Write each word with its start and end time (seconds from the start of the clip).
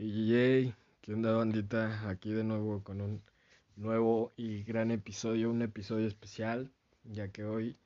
Y 0.00 0.28
yay, 0.28 0.74
¿qué 1.00 1.12
onda 1.12 1.32
bandita? 1.32 2.08
Aquí 2.08 2.32
de 2.32 2.44
nuevo 2.44 2.84
con 2.84 3.00
un 3.00 3.20
nuevo 3.74 4.32
y 4.36 4.62
gran 4.62 4.92
episodio, 4.92 5.50
un 5.50 5.60
episodio 5.60 6.06
especial, 6.06 6.70
ya 7.02 7.32
que 7.32 7.42
hoy 7.42 7.76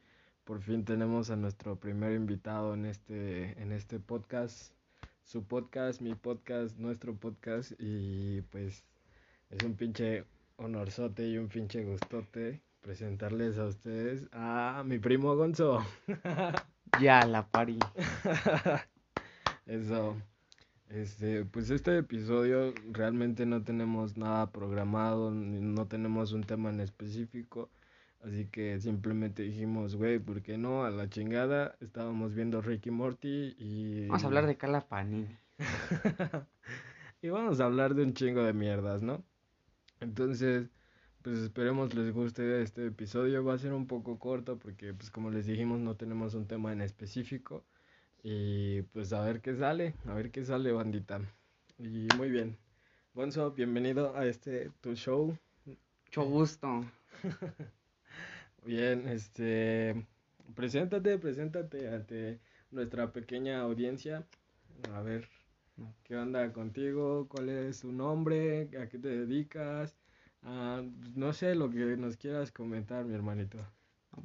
por 0.45 0.61
fin 0.61 0.85
tenemos 0.85 1.31
a 1.31 1.37
nuestro 1.37 1.77
primer 1.77 2.13
invitado 2.13 2.75
en 2.75 2.85
este, 2.85 3.59
en 3.63 3.73
este 3.73 3.99
podcast, 3.99 4.75
su 5.25 5.45
podcast, 5.45 6.03
mi 6.03 6.15
podcast, 6.15 6.77
nuestro 6.77 7.15
podcast, 7.15 7.73
y 7.79 8.43
pues 8.43 8.85
es 9.49 9.65
un 9.65 9.75
pinche 9.75 10.27
honorzote 10.57 11.27
y 11.27 11.39
un 11.39 11.49
pinche 11.49 11.83
gustote 11.83 12.61
presentarles 12.83 13.57
a 13.57 13.65
ustedes 13.65 14.29
a 14.33 14.83
mi 14.85 14.99
primo 14.99 15.35
Gonzo. 15.35 15.83
Ya, 17.01 17.25
la 17.25 17.47
pari. 17.47 17.79
Eso. 19.67 20.32
Este, 20.93 21.47
pues 21.47 21.71
este 21.71 21.97
episodio 21.97 22.75
realmente 22.91 23.47
no 23.47 23.65
tenemos 23.65 24.19
nada 24.19 24.51
programado, 24.53 25.31
no 25.31 25.87
tenemos 25.87 26.33
un 26.33 26.45
tema 26.45 26.69
en 26.69 26.81
específico, 26.81 27.71
así 28.23 28.47
que 28.49 28.79
simplemente 28.79 29.43
dijimos, 29.43 29.97
güey, 29.97 30.19
¿por 30.19 30.43
qué 30.43 30.59
no? 30.59 30.85
A 30.85 30.91
la 30.91 31.09
chingada, 31.09 31.77
estábamos 31.81 32.35
viendo 32.35 32.61
Ricky 32.61 32.91
Morty 32.91 33.55
y... 33.59 34.07
Vamos 34.09 34.23
a 34.23 34.27
hablar 34.27 34.47
de 34.47 34.59
Carla 34.59 34.87
Panini. 34.87 35.35
y 37.23 37.31
vamos 37.31 37.61
a 37.61 37.65
hablar 37.65 37.95
de 37.95 38.03
un 38.03 38.13
chingo 38.13 38.43
de 38.43 38.53
mierdas, 38.53 39.03
¿no? 39.03 39.25
Entonces, 40.01 40.69
pues 41.23 41.39
esperemos 41.39 41.95
les 41.95 42.13
guste 42.13 42.61
este 42.61 42.85
episodio, 42.85 43.43
va 43.43 43.55
a 43.55 43.59
ser 43.59 43.73
un 43.73 43.87
poco 43.87 44.19
corto 44.19 44.59
porque, 44.59 44.93
pues 44.93 45.11
como 45.11 45.31
les 45.31 45.47
dijimos, 45.47 45.81
no 45.81 45.97
tenemos 45.97 46.35
un 46.35 46.47
tema 46.47 46.71
en 46.71 46.83
específico. 46.83 47.65
Y 48.25 48.83
pues 48.83 49.13
a 49.13 49.21
ver 49.23 49.41
qué 49.41 49.57
sale, 49.57 49.95
a 50.07 50.15
ver 50.15 50.31
qué 50.31 50.45
sale, 50.45 50.71
bandita. 50.71 51.21
Y 51.79 52.07
muy 52.17 52.31
bien. 52.31 52.57
Gonzo, 53.15 53.51
bienvenido 53.51 54.17
a 54.17 54.27
este 54.27 54.71
tu 54.81 54.95
show. 54.95 55.37
Mucho 55.67 56.25
gusto. 56.25 56.85
bien, 58.65 59.09
este. 59.09 60.07
Preséntate, 60.55 61.19
preséntate 61.19 61.89
ante 61.89 62.39
nuestra 62.71 63.13
pequeña 63.13 63.61
audiencia. 63.63 64.25
A 64.95 65.03
ver, 65.03 65.29
¿qué 66.05 66.17
onda 66.17 66.53
contigo? 66.53 67.27
¿Cuál 67.29 67.49
es 67.49 67.81
tu 67.81 67.91
nombre? 67.91 68.71
¿A 68.81 68.89
qué 68.89 68.99
te 68.99 69.09
dedicas? 69.09 69.97
Ah, 70.43 70.83
no 71.17 71.33
sé 71.33 71.57
lo 71.57 71.71
que 71.71 71.97
nos 71.97 72.17
quieras 72.17 72.53
comentar, 72.53 73.05
mi 73.05 73.15
hermanito. 73.15 73.59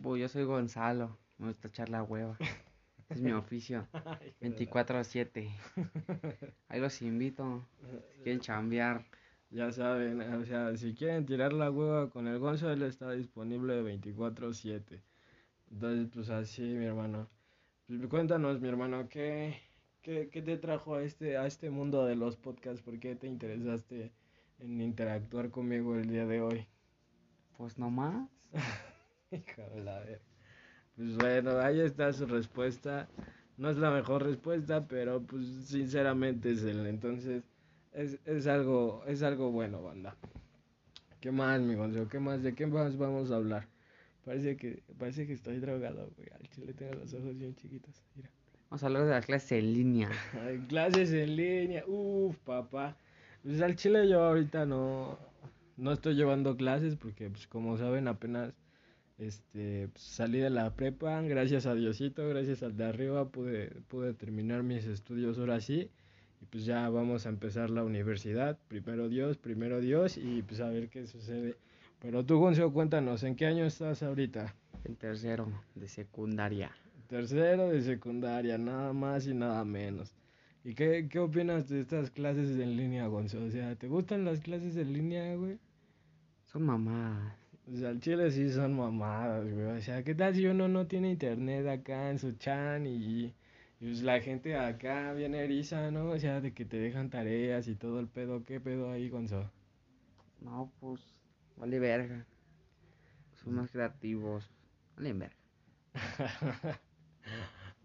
Pues 0.03 0.21
yo 0.21 0.29
soy 0.29 0.43
Gonzalo, 0.43 1.17
me 1.39 1.47
gusta 1.47 1.67
echar 1.69 1.89
la 1.89 2.03
hueva. 2.03 2.37
Es 3.09 3.21
mi 3.21 3.31
oficio. 3.31 3.87
24 4.41 4.97
a 4.99 5.03
7. 5.03 5.49
Ahí 6.67 6.79
los 6.81 7.01
invito. 7.01 7.65
Si 8.11 8.17
quieren 8.23 8.41
chambear. 8.41 9.05
Ya 9.49 9.71
saben, 9.71 10.19
o 10.21 10.43
sea, 10.45 10.75
si 10.75 10.93
quieren 10.93 11.25
tirar 11.25 11.53
la 11.53 11.71
hueva 11.71 12.09
con 12.09 12.27
el 12.27 12.37
Gonzo, 12.37 12.69
él 12.69 12.81
está 12.81 13.11
disponible 13.11 13.81
24-7. 13.81 15.01
Entonces, 15.71 16.09
pues 16.13 16.29
así, 16.29 16.63
mi 16.63 16.85
hermano. 16.85 17.29
Pues, 17.87 18.05
cuéntanos, 18.07 18.59
mi 18.59 18.67
hermano, 18.67 19.07
¿qué, 19.07 19.61
qué, 20.01 20.29
qué 20.29 20.41
te 20.41 20.57
trajo 20.57 20.95
a 20.95 21.03
este, 21.03 21.37
a 21.37 21.45
este 21.47 21.69
mundo 21.69 22.05
de 22.05 22.17
los 22.17 22.35
podcasts? 22.35 22.81
¿Por 22.81 22.99
qué 22.99 23.15
te 23.15 23.27
interesaste 23.27 24.11
en 24.59 24.81
interactuar 24.81 25.49
conmigo 25.49 25.95
el 25.95 26.09
día 26.09 26.25
de 26.25 26.41
hoy? 26.41 26.67
Pues 27.57 27.77
nomás. 27.77 28.29
Hijo 29.31 29.61
de 29.73 29.81
la 29.81 29.99
verga. 29.99 30.36
Pues 30.97 31.15
bueno, 31.15 31.59
ahí 31.59 31.79
está 31.79 32.11
su 32.11 32.25
respuesta. 32.25 33.07
No 33.57 33.69
es 33.69 33.77
la 33.77 33.91
mejor 33.91 34.23
respuesta, 34.23 34.87
pero 34.87 35.21
pues 35.21 35.45
sinceramente 35.65 36.51
es 36.51 36.63
él. 36.63 36.87
Entonces, 36.87 37.43
es, 37.93 38.19
es 38.25 38.47
algo, 38.47 39.03
es 39.05 39.21
algo 39.21 39.51
bueno, 39.51 39.83
banda. 39.83 40.15
¿Qué 41.21 41.31
más, 41.31 41.61
mi 41.61 41.75
Gonzalo? 41.75 42.07
¿Qué 42.07 42.19
más? 42.19 42.41
¿De 42.41 42.55
qué 42.55 42.65
más 42.65 42.97
vamos 42.97 43.31
a 43.31 43.35
hablar? 43.35 43.67
Parece 44.25 44.57
que, 44.57 44.81
parece 44.97 45.27
que 45.27 45.33
estoy 45.33 45.59
drogado, 45.59 46.11
güey. 46.17 46.29
Al 46.31 46.49
chile 46.49 46.73
tengo 46.73 46.95
los 46.95 47.13
ojos 47.13 47.37
bien 47.37 47.55
chiquitos. 47.55 48.03
Mira. 48.15 48.29
Vamos 48.69 48.83
a 48.83 48.87
hablar 48.87 49.05
de 49.05 49.11
la 49.11 49.21
clase 49.21 49.59
en 49.59 49.73
línea. 49.73 50.09
clases 50.67 51.11
en 51.13 51.35
línea. 51.35 51.83
Uf, 51.87 52.37
papá. 52.39 52.97
Pues 53.43 53.61
al 53.61 53.75
chile 53.75 54.09
yo 54.09 54.23
ahorita 54.23 54.65
no, 54.65 55.17
no 55.77 55.91
estoy 55.91 56.15
llevando 56.15 56.57
clases 56.57 56.95
porque, 56.95 57.29
pues 57.29 57.47
como 57.47 57.77
saben, 57.77 58.07
apenas 58.07 58.53
este, 59.17 59.89
pues, 59.89 60.03
salí 60.03 60.39
de 60.39 60.49
la 60.49 60.75
prepa, 60.75 61.21
gracias 61.21 61.65
a 61.65 61.73
Diosito, 61.73 62.27
gracias 62.29 62.61
al 62.61 62.77
de 62.77 62.85
arriba 62.85 63.29
pude, 63.29 63.69
pude 63.87 64.13
terminar 64.13 64.63
mis 64.63 64.85
estudios 64.85 65.39
ahora 65.39 65.59
sí. 65.59 65.89
Y 66.39 66.45
pues 66.45 66.65
ya 66.65 66.87
vamos 66.89 67.25
a 67.25 67.29
empezar 67.29 67.71
la 67.71 67.83
universidad. 67.83 68.59
Primero 68.67 69.09
Dios, 69.09 69.37
primero 69.37 69.81
Dios 69.81 70.17
y 70.17 70.43
pues 70.43 70.59
a 70.59 70.69
ver 70.69 70.89
qué 70.89 71.07
sucede. 71.07 71.55
Pero 71.99 72.23
tú, 72.23 72.37
Gonzalo, 72.37 72.71
cuéntanos, 72.71 73.23
¿en 73.23 73.35
qué 73.35 73.47
año 73.47 73.65
estás 73.65 74.03
ahorita? 74.03 74.53
En 74.83 74.95
tercero 74.95 75.47
de 75.73 75.87
secundaria. 75.87 76.71
Tercero 77.07 77.69
de 77.69 77.81
secundaria, 77.81 78.59
nada 78.59 78.93
más 78.93 79.25
y 79.25 79.33
nada 79.33 79.65
menos. 79.65 80.13
¿Y 80.63 80.75
qué, 80.75 81.07
qué 81.09 81.17
opinas 81.17 81.67
de 81.69 81.81
estas 81.81 82.11
clases 82.11 82.59
en 82.59 82.77
línea, 82.77 83.07
Gonzalo? 83.07 83.45
O 83.45 83.49
sea, 83.49 83.75
¿te 83.75 83.87
gustan 83.87 84.25
las 84.25 84.41
clases 84.41 84.75
en 84.75 84.93
línea, 84.93 85.35
güey? 85.35 85.57
Son 86.45 86.63
mamadas. 86.63 87.46
O 87.69 87.75
sea, 87.75 87.89
al 87.89 87.99
chile 87.99 88.31
sí 88.31 88.49
son 88.49 88.77
mamadas, 88.77 89.43
güey. 89.51 89.65
O 89.65 89.81
sea, 89.81 90.01
¿qué 90.03 90.15
tal 90.15 90.33
si 90.33 90.45
uno 90.45 90.69
no 90.69 90.87
tiene 90.87 91.11
internet 91.11 91.67
acá 91.67 92.09
en 92.09 92.17
su 92.17 92.31
chan 92.33 92.85
y, 92.87 93.33
pues 93.79 94.03
la 94.03 94.21
gente 94.21 94.55
acá 94.55 95.11
viene 95.13 95.43
eriza, 95.43 95.91
¿no? 95.91 96.11
O 96.11 96.17
sea, 96.19 96.39
de 96.39 96.53
que 96.53 96.63
te 96.63 96.77
dejan 96.77 97.09
tareas 97.09 97.67
y 97.67 97.75
todo 97.75 97.99
el 97.99 98.07
pedo. 98.07 98.43
¿Qué 98.45 98.61
pedo 98.61 98.89
ahí, 98.91 99.09
Gonzo? 99.09 99.51
No, 100.39 100.71
pues, 100.79 101.01
vale 101.57 101.79
verga. 101.79 102.25
Son 103.43 103.55
más 103.55 103.69
creativos. 103.69 104.49
Vale 104.95 105.13
verga. 105.13 105.35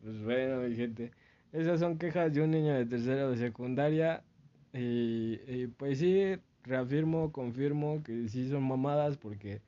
pues 0.01 0.23
bueno, 0.23 0.61
mi 0.61 0.77
gente. 0.77 1.11
Esas 1.53 1.81
son 1.81 1.99
quejas 1.99 2.33
de 2.33 2.41
un 2.41 2.53
niño 2.53 2.75
de 2.75 2.87
tercero 2.87 3.33
de 3.33 3.37
secundaria. 3.37 4.23
Y, 4.73 5.41
y 5.49 5.67
pues 5.77 5.99
sí, 5.99 6.37
reafirmo, 6.63 7.33
confirmo 7.33 8.03
que 8.05 8.29
sí 8.29 8.49
son 8.49 8.63
mamadas 8.63 9.17
porque 9.17 9.61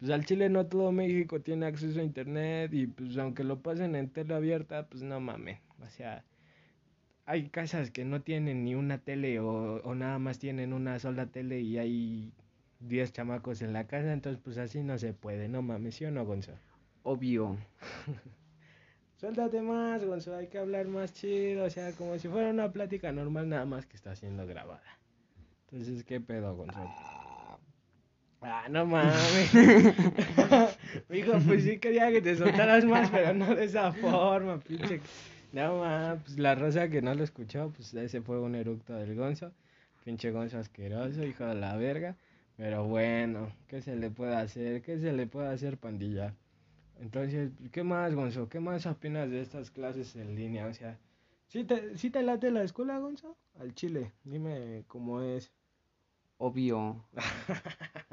pues 0.00 0.10
al 0.10 0.24
Chile 0.24 0.48
no 0.48 0.66
todo 0.66 0.90
México 0.92 1.40
tiene 1.40 1.66
acceso 1.66 2.00
a 2.00 2.02
internet 2.02 2.72
y 2.72 2.86
pues 2.86 3.16
aunque 3.18 3.44
lo 3.44 3.60
pasen 3.60 3.94
en 3.94 4.08
tele 4.08 4.34
abierta, 4.34 4.86
pues 4.88 5.02
no 5.02 5.20
mames. 5.20 5.60
O 5.82 5.88
sea, 5.90 6.24
hay 7.26 7.50
casas 7.50 7.90
que 7.90 8.06
no 8.06 8.22
tienen 8.22 8.64
ni 8.64 8.74
una 8.74 8.98
tele 8.98 9.40
o, 9.40 9.76
o 9.82 9.94
nada 9.94 10.18
más 10.18 10.38
tienen 10.38 10.72
una 10.72 10.98
sola 10.98 11.26
tele 11.26 11.60
y 11.60 11.76
hay 11.76 12.32
10 12.80 13.12
chamacos 13.12 13.60
en 13.60 13.74
la 13.74 13.86
casa, 13.86 14.12
entonces 14.12 14.40
pues 14.42 14.56
así 14.56 14.82
no 14.82 14.96
se 14.96 15.12
puede, 15.12 15.48
no 15.48 15.60
mames, 15.60 15.96
¿sí 15.96 16.06
o 16.06 16.10
no, 16.10 16.24
Gonzalo? 16.24 16.58
Obvio. 17.02 17.58
Suéltate 19.18 19.60
más, 19.60 20.02
Gonzalo, 20.02 20.38
hay 20.38 20.48
que 20.48 20.58
hablar 20.58 20.88
más 20.88 21.12
chido, 21.12 21.64
o 21.64 21.70
sea, 21.70 21.92
como 21.92 22.18
si 22.18 22.28
fuera 22.28 22.48
una 22.48 22.72
plática 22.72 23.12
normal, 23.12 23.50
nada 23.50 23.66
más 23.66 23.84
que 23.84 23.96
está 23.96 24.16
siendo 24.16 24.46
grabada. 24.46 24.98
Entonces, 25.70 26.04
¿qué 26.04 26.22
pedo, 26.22 26.56
Gonzalo? 26.56 26.90
Ah, 28.62 28.68
no 28.68 28.84
mames. 28.84 29.54
Hijo, 31.10 31.32
pues 31.46 31.64
sí 31.64 31.78
quería 31.78 32.10
que 32.10 32.20
te 32.20 32.36
soltaras 32.36 32.84
más, 32.84 33.10
pero 33.10 33.32
no 33.32 33.54
de 33.54 33.64
esa 33.64 33.90
forma, 33.92 34.60
pinche. 34.60 35.00
No 35.52 35.78
mames, 35.78 36.22
pues 36.24 36.38
la 36.38 36.54
rosa 36.54 36.90
que 36.90 37.00
no 37.00 37.14
lo 37.14 37.24
escuchó, 37.24 37.72
pues 37.74 37.94
ese 37.94 38.20
fue 38.20 38.38
un 38.38 38.54
eructo 38.54 38.94
del 38.94 39.14
Gonzo. 39.14 39.52
Pinche 40.04 40.30
Gonzo 40.30 40.58
asqueroso, 40.58 41.24
hijo 41.24 41.46
de 41.46 41.54
la 41.54 41.76
verga. 41.76 42.16
Pero 42.58 42.84
bueno, 42.84 43.50
¿qué 43.66 43.80
se 43.80 43.96
le 43.96 44.10
puede 44.10 44.36
hacer? 44.36 44.82
¿Qué 44.82 44.98
se 44.98 45.12
le 45.12 45.26
puede 45.26 45.48
hacer, 45.48 45.78
pandilla? 45.78 46.34
Entonces, 47.00 47.52
¿qué 47.72 47.82
más, 47.82 48.14
Gonzo? 48.14 48.50
¿Qué 48.50 48.60
más 48.60 48.84
opinas 48.84 49.30
de 49.30 49.40
estas 49.40 49.70
clases 49.70 50.16
en 50.16 50.34
línea? 50.34 50.66
O 50.66 50.74
sea, 50.74 50.98
¿sí 51.48 51.64
te, 51.64 51.96
¿sí 51.96 52.10
te 52.10 52.22
late 52.22 52.50
la 52.50 52.62
escuela, 52.62 52.98
Gonzo? 52.98 53.38
Al 53.58 53.74
chile, 53.74 54.12
dime 54.24 54.84
cómo 54.86 55.22
es. 55.22 55.50
Obvio. 56.36 57.06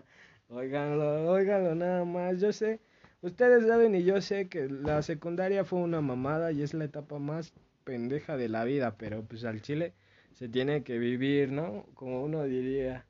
Óiganlo, 0.50 1.30
óiganlo 1.32 1.76
nada 1.76 2.06
más. 2.06 2.40
Yo 2.40 2.54
sé, 2.54 2.80
ustedes 3.22 3.68
saben 3.68 3.96
y 3.96 4.04
yo 4.04 4.22
sé 4.22 4.48
que 4.48 4.70
la 4.70 5.02
secundaria 5.02 5.66
fue 5.66 5.80
una 5.80 6.02
mamada 6.02 6.52
y 6.52 6.62
es 6.62 6.74
la 6.74 6.86
etapa 6.86 7.20
más 7.20 7.54
pendeja 7.84 8.38
de 8.38 8.50
la 8.50 8.64
vida, 8.64 8.96
pero 8.98 9.24
pues 9.24 9.44
al 9.44 9.62
chile 9.62 9.94
se 10.34 10.48
tiene 10.48 10.84
que 10.84 11.00
vivir, 11.00 11.52
¿no? 11.52 11.86
Como 11.96 12.24
uno 12.24 12.44
diría. 12.44 13.06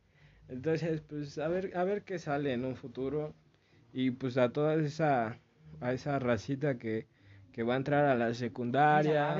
Entonces, 0.49 1.01
pues 1.01 1.37
a 1.37 1.47
ver, 1.47 1.75
a 1.77 1.83
ver 1.83 2.03
qué 2.03 2.19
sale 2.19 2.53
en 2.53 2.65
un 2.65 2.75
futuro 2.75 3.33
y 3.93 4.11
pues 4.11 4.37
a 4.37 4.49
toda 4.49 4.75
esa 4.75 5.39
a 5.81 5.93
esa 5.93 6.17
racita 6.19 6.77
que, 6.77 7.07
que 7.51 7.63
va 7.63 7.75
a 7.75 7.77
entrar 7.77 8.05
a 8.05 8.15
la 8.15 8.33
secundaria. 8.33 9.35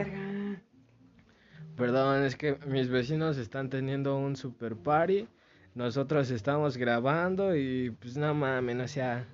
Perdón, 1.75 2.23
es 2.23 2.35
que 2.35 2.57
mis 2.67 2.89
vecinos 2.89 3.37
están 3.37 3.69
teniendo 3.69 4.17
un 4.17 4.35
super 4.35 4.75
party 4.75 5.27
nosotros 5.77 6.31
estamos 6.31 6.75
grabando 6.75 7.55
y 7.55 7.91
pues 7.91 8.17
no 8.17 8.33
mamen, 8.33 8.81
o 8.81 8.87
sea, 8.87 9.27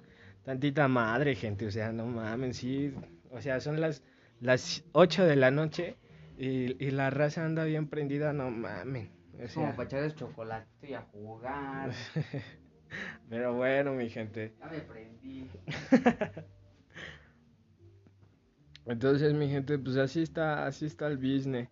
tantita 0.44 0.90
madre, 0.90 1.36
gente, 1.36 1.66
o 1.66 1.72
sea, 1.72 1.94
no 1.94 2.06
mamen, 2.06 2.54
sí, 2.54 2.94
o 3.32 3.40
sea, 3.42 3.62
son 3.62 3.80
las, 3.80 4.04
las 4.42 4.84
8 4.92 5.24
de 5.24 5.38
la 5.38 5.52
noche 5.52 5.96
y, 6.38 6.84
y 6.86 6.92
la 6.92 7.10
raza 7.10 7.46
anda 7.46 7.64
bien 7.64 7.88
prendida, 7.88 8.34
no 8.34 8.52
mamen, 8.52 9.10
Es 9.40 9.54
como 9.54 9.72
para 9.72 9.86
echarles 9.86 10.16
chocolate 10.16 10.90
y 10.90 10.94
a 10.94 11.02
jugar. 11.02 11.92
Pero 13.30 13.54
bueno, 13.54 13.94
mi 13.94 14.10
gente. 14.10 14.54
Ya 14.60 14.68
me 14.68 14.80
prendí. 14.82 15.50
Entonces, 18.86 19.34
mi 19.34 19.48
gente, 19.48 19.80
pues 19.80 19.96
así 19.96 20.22
está, 20.22 20.68
así 20.68 20.86
está 20.88 21.08
el 21.08 21.18
business. 21.18 21.70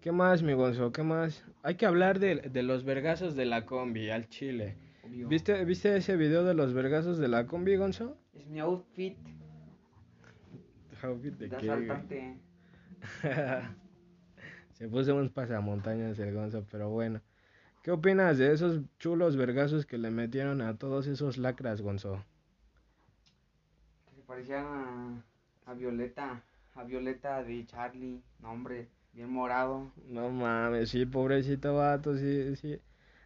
¿Qué 0.00 0.12
más, 0.12 0.42
mi 0.42 0.52
Gonzo? 0.54 0.92
¿Qué 0.92 1.02
más? 1.02 1.44
Hay 1.62 1.76
que 1.76 1.86
hablar 1.86 2.18
de, 2.18 2.36
de 2.36 2.62
los 2.62 2.84
vergazos 2.84 3.34
de 3.36 3.44
la 3.46 3.64
combi 3.66 4.10
al 4.10 4.28
chile. 4.28 4.76
Obvio. 5.02 5.28
¿Viste, 5.28 5.64
¿Viste 5.64 5.96
ese 5.96 6.16
video 6.16 6.44
de 6.44 6.54
los 6.54 6.72
vergazos 6.74 7.18
de 7.18 7.28
la 7.28 7.46
combi, 7.46 7.76
Gonzo? 7.76 8.16
Es 8.32 8.46
mi 8.46 8.60
outfit 8.60 9.18
Outfit 11.02 11.34
de 11.38 11.48
de 11.48 11.56
qué, 11.56 11.70
asaltante. 11.70 12.40
Se 14.72 14.88
puso 14.88 15.14
unos 15.14 15.30
pasamontañas 15.30 16.18
el 16.18 16.34
Gonzo, 16.34 16.64
pero 16.70 16.90
bueno. 16.90 17.20
¿Qué 17.82 17.90
opinas 17.92 18.38
de 18.38 18.52
esos 18.52 18.82
chulos 18.98 19.36
vergazos 19.36 19.86
que 19.86 19.98
le 19.98 20.10
metieron 20.10 20.60
a 20.62 20.76
todos 20.78 21.06
esos 21.06 21.38
lacras, 21.38 21.80
Gonzo? 21.82 22.24
Que 24.06 24.14
se 24.16 24.22
parecían 24.22 24.66
a, 24.66 25.24
a 25.66 25.74
Violeta. 25.74 26.42
A 26.74 26.84
Violeta 26.84 27.42
de 27.42 27.64
Charlie. 27.66 28.22
No, 28.40 28.52
hombre, 28.52 28.88
bien 29.18 29.30
morado. 29.32 29.90
No 30.06 30.30
mames, 30.30 30.90
sí, 30.90 31.04
pobrecito 31.06 31.74
vato, 31.74 32.16
sí, 32.16 32.56
sí. 32.56 32.80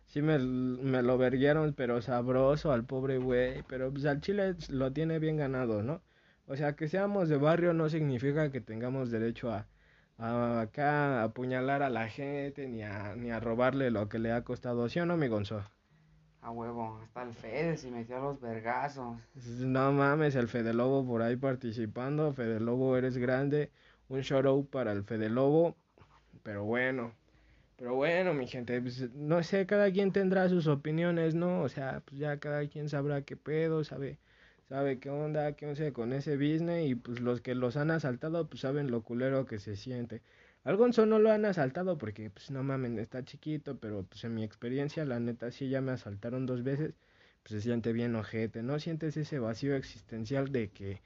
Sí 0.06 0.20
me, 0.22 0.38
me 0.38 1.02
lo 1.02 1.16
verguieron, 1.18 1.74
pero 1.74 2.02
sabroso 2.02 2.72
al 2.72 2.84
pobre 2.84 3.18
güey. 3.18 3.62
Pero 3.64 3.92
pues 3.92 4.04
al 4.06 4.20
chile 4.20 4.56
lo 4.70 4.92
tiene 4.92 5.18
bien 5.18 5.36
ganado, 5.36 5.82
¿no? 5.82 6.02
O 6.46 6.56
sea, 6.56 6.74
que 6.76 6.88
seamos 6.88 7.28
de 7.28 7.36
barrio 7.38 7.72
no 7.74 7.88
significa 7.88 8.50
que 8.50 8.60
tengamos 8.60 9.10
derecho 9.10 9.50
a, 9.52 9.68
a 10.18 10.60
acá 10.62 11.20
a 11.22 11.24
apuñalar 11.24 11.82
a 11.82 11.90
la 11.90 12.08
gente 12.08 12.68
ni 12.68 12.82
a, 12.82 13.14
ni 13.16 13.30
a 13.30 13.40
robarle 13.40 13.90
lo 13.90 14.08
que 14.08 14.18
le 14.18 14.32
ha 14.32 14.44
costado, 14.44 14.88
¿sí 14.88 15.00
o 15.00 15.06
no, 15.06 15.16
mi 15.16 15.28
Gonzo? 15.28 15.64
A 16.42 16.50
huevo, 16.50 16.98
hasta 17.02 17.22
el 17.22 17.32
Fede 17.32 17.76
se 17.78 17.90
metió 17.90 18.18
a 18.18 18.20
los 18.20 18.38
vergazos. 18.38 19.16
No 19.34 19.92
mames, 19.92 20.34
el 20.36 20.48
Fede 20.48 20.72
Lobo 20.72 21.06
por 21.06 21.20
ahí 21.22 21.36
participando. 21.36 22.32
Fede 22.32 22.60
Lobo, 22.60 22.96
eres 22.96 23.16
grande. 23.18 23.70
Un 24.08 24.20
shout 24.22 24.46
out 24.46 24.70
para 24.70 24.92
el 24.92 25.04
Fede 25.04 25.28
Lobo. 25.28 25.76
Pero 26.42 26.64
bueno, 26.64 27.12
pero 27.76 27.94
bueno, 27.94 28.34
mi 28.34 28.46
gente, 28.46 28.80
pues, 28.80 29.10
no 29.14 29.42
sé, 29.42 29.66
cada 29.66 29.90
quien 29.92 30.12
tendrá 30.12 30.48
sus 30.48 30.66
opiniones, 30.66 31.34
¿no? 31.34 31.62
O 31.62 31.68
sea, 31.68 32.00
pues 32.04 32.18
ya 32.20 32.38
cada 32.38 32.66
quien 32.68 32.88
sabrá 32.88 33.22
qué 33.22 33.36
pedo, 33.36 33.84
sabe, 33.84 34.18
sabe 34.68 34.98
qué 34.98 35.10
onda, 35.10 35.52
qué 35.52 35.66
onda 35.66 35.92
con 35.92 36.12
ese 36.12 36.36
business. 36.36 36.88
Y 36.90 36.94
pues 36.94 37.20
los 37.20 37.40
que 37.40 37.54
los 37.54 37.76
han 37.76 37.90
asaltado, 37.90 38.48
pues 38.48 38.60
saben 38.62 38.90
lo 38.90 39.02
culero 39.02 39.46
que 39.46 39.58
se 39.58 39.76
siente. 39.76 40.22
Al 40.64 40.76
Gonzo 40.76 41.06
no 41.06 41.18
lo 41.18 41.32
han 41.32 41.44
asaltado 41.44 41.98
porque, 41.98 42.30
pues 42.30 42.50
no 42.52 42.62
mames, 42.62 42.96
está 42.98 43.24
chiquito, 43.24 43.78
pero 43.78 44.04
pues 44.04 44.22
en 44.24 44.34
mi 44.34 44.44
experiencia, 44.44 45.04
la 45.04 45.18
neta, 45.18 45.50
sí 45.50 45.68
ya 45.68 45.80
me 45.80 45.92
asaltaron 45.92 46.46
dos 46.46 46.62
veces, 46.62 46.94
pues 47.42 47.52
se 47.54 47.60
siente 47.60 47.92
bien 47.92 48.14
ojete, 48.14 48.62
¿no? 48.62 48.78
Sientes 48.78 49.16
ese 49.16 49.40
vacío 49.40 49.74
existencial 49.74 50.52
de 50.52 50.68
que, 50.70 51.00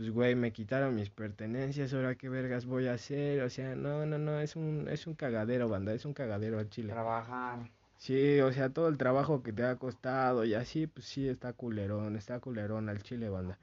pues 0.00 0.12
güey, 0.12 0.34
me 0.34 0.50
quitaron 0.50 0.94
mis 0.94 1.10
pertenencias, 1.10 1.92
ahora 1.92 2.14
qué 2.14 2.30
vergas 2.30 2.64
voy 2.64 2.86
a 2.86 2.94
hacer, 2.94 3.42
o 3.42 3.50
sea, 3.50 3.76
no, 3.76 4.06
no, 4.06 4.16
no, 4.16 4.40
es 4.40 4.56
un, 4.56 4.88
es 4.88 5.06
un 5.06 5.12
cagadero, 5.12 5.68
banda, 5.68 5.92
es 5.92 6.06
un 6.06 6.14
cagadero 6.14 6.58
al 6.58 6.70
chile. 6.70 6.90
Trabajar. 6.90 7.70
Sí, 7.98 8.40
o 8.40 8.50
sea, 8.50 8.70
todo 8.70 8.88
el 8.88 8.96
trabajo 8.96 9.42
que 9.42 9.52
te 9.52 9.62
ha 9.62 9.76
costado 9.76 10.46
y 10.46 10.54
así, 10.54 10.86
pues 10.86 11.04
sí, 11.04 11.28
está 11.28 11.52
culerón, 11.52 12.16
está 12.16 12.40
culerón 12.40 12.88
al 12.88 13.02
chile, 13.02 13.28
banda. 13.28 13.58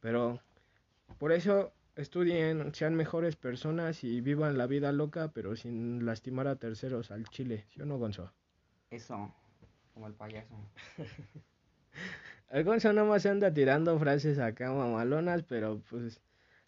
Pero, 0.00 0.40
por 1.18 1.30
eso, 1.30 1.74
estudien, 1.94 2.74
sean 2.74 2.94
mejores 2.94 3.36
personas 3.36 4.02
y 4.02 4.22
vivan 4.22 4.56
la 4.56 4.66
vida 4.66 4.92
loca, 4.92 5.30
pero 5.34 5.56
sin 5.56 6.06
lastimar 6.06 6.48
a 6.48 6.56
terceros 6.56 7.10
al 7.10 7.24
chile, 7.28 7.66
¿sí 7.68 7.82
o 7.82 7.84
no, 7.84 7.98
Gonzo? 7.98 8.32
Eso. 8.88 9.30
Como 9.92 10.06
el 10.06 10.14
payaso. 10.14 10.54
El 12.52 12.64
Gonzo 12.64 12.92
nomás 12.92 13.24
anda 13.24 13.50
tirando 13.50 13.98
frases 13.98 14.38
acá 14.38 14.70
mamalonas, 14.70 15.42
pero 15.42 15.80
pues 15.88 16.20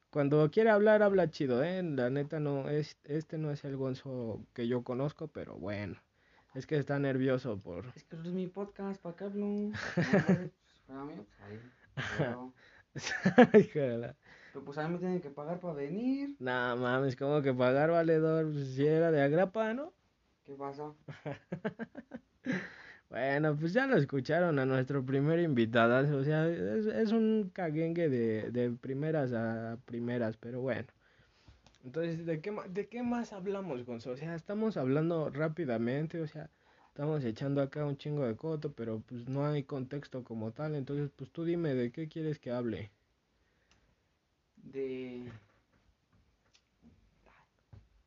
cuando 0.09 0.51
quiere 0.51 0.71
hablar, 0.71 1.03
habla 1.03 1.29
chido, 1.31 1.63
¿eh? 1.63 1.83
La 1.83 2.09
neta 2.09 2.41
no, 2.41 2.71
es, 2.71 2.97
este 3.05 3.37
no 3.37 3.51
es 3.51 3.65
el 3.65 3.77
Gonzo 3.77 4.41
que 4.55 4.67
yo 4.67 4.83
conozco, 4.83 5.29
pero 5.29 5.57
bueno, 5.57 5.97
es 6.55 6.67
que 6.67 6.79
está 6.79 6.99
nervioso 6.99 7.59
por... 7.59 7.93
Es 7.95 8.05
que 8.05 8.17
es 8.17 8.25
mi 8.33 8.47
podcast, 8.47 8.99
¿para 9.03 9.15
qué 9.15 9.25
hablo? 9.25 9.47
Pues, 10.65 10.81
para 10.87 11.05
mí, 11.05 11.15
pues 11.17 11.41
ahí. 11.41 11.61
Pero, 13.75 14.15
pero, 14.53 14.65
pues 14.65 14.79
a 14.79 14.87
mí 14.87 14.95
me 14.95 14.99
tienen 14.99 15.21
que 15.21 15.31
pagar 15.31 15.61
para 15.61 15.75
venir. 15.75 16.37
Nah, 16.39 16.77
mames, 16.77 17.17
como 17.17 17.43
que 17.43 17.53
pagar 17.53 17.91
valedor, 17.91 18.51
pues, 18.53 18.69
si 18.75 18.87
era 18.87 19.11
de 19.11 19.21
agrapa, 19.21 19.75
¿no? 19.75 19.93
¿Qué 20.45 20.55
pasa? 20.55 20.93
Bueno, 23.15 23.57
pues 23.57 23.73
ya 23.73 23.87
lo 23.87 23.97
escucharon 23.97 24.59
a 24.59 24.67
nuestro 24.67 25.07
primer 25.07 25.39
invitado, 25.39 26.19
o 26.19 26.25
sea, 26.25 26.49
es, 26.49 26.87
es 26.87 27.13
un 27.13 27.49
caguengue 27.55 28.09
de, 28.09 28.51
de 28.51 28.73
primeras 28.73 29.33
a 29.33 29.79
primeras, 29.85 30.37
pero 30.37 30.61
bueno. 30.61 30.89
Entonces, 31.85 32.27
¿de 32.27 32.41
qué, 32.41 32.53
¿de 32.71 32.89
qué 32.89 33.03
más 33.05 33.33
hablamos, 33.33 33.85
Gonzo? 33.85 34.11
O 34.13 34.17
sea, 34.17 34.35
estamos 34.35 34.77
hablando 34.77 35.31
rápidamente, 35.31 36.21
o 36.21 36.27
sea, 36.27 36.51
estamos 36.89 37.25
echando 37.25 37.63
acá 37.63 37.87
un 37.87 37.97
chingo 37.99 38.27
de 38.27 38.35
coto, 38.37 38.73
pero 38.73 39.01
pues 39.01 39.29
no 39.29 39.47
hay 39.47 39.63
contexto 39.63 40.25
como 40.25 40.51
tal, 40.53 40.75
entonces 40.75 41.11
pues 41.15 41.31
tú 41.31 41.45
dime 41.45 41.75
de 41.75 41.93
qué 41.93 42.09
quieres 42.09 42.41
que 42.41 42.51
hable. 42.51 42.91
De. 44.57 45.31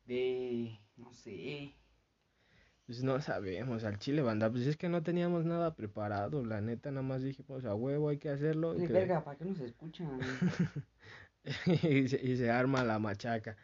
De. 0.08 0.80
No 0.98 1.14
sé. 1.14 1.76
Pues 2.88 3.04
no 3.04 3.20
sabemos, 3.22 3.84
al 3.84 4.00
chile, 4.00 4.22
banda, 4.22 4.50
pues 4.50 4.66
es 4.66 4.78
que 4.78 4.88
no 4.88 5.04
teníamos 5.04 5.44
nada 5.44 5.76
preparado, 5.76 6.44
la 6.46 6.62
neta, 6.62 6.90
nada 6.90 7.02
más 7.06 7.22
dijimos, 7.22 7.66
a 7.66 7.76
huevo, 7.76 8.08
hay 8.08 8.18
que 8.18 8.30
hacerlo. 8.30 8.74
y 8.82 8.88
que- 8.88 8.94
verga, 8.94 9.24
¿para 9.26 9.38
qué 9.38 9.44
nos 9.44 9.60
escuchan? 9.60 10.18
y, 11.84 12.08
se, 12.08 12.26
y 12.26 12.38
se 12.38 12.50
arma 12.50 12.86
la 12.86 12.98
machaca. 12.98 13.58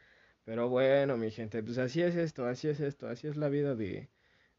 Pero 0.43 0.67
bueno, 0.67 1.15
mi 1.15 1.31
gente, 1.31 1.63
pues 1.63 1.77
así 1.77 2.01
es 2.01 2.15
esto, 2.17 2.45
así 2.45 2.67
es 2.67 2.81
esto, 2.81 3.07
así 3.07 3.27
es 3.27 3.37
la 3.37 3.47
vida 3.47 3.75
de, 3.75 4.09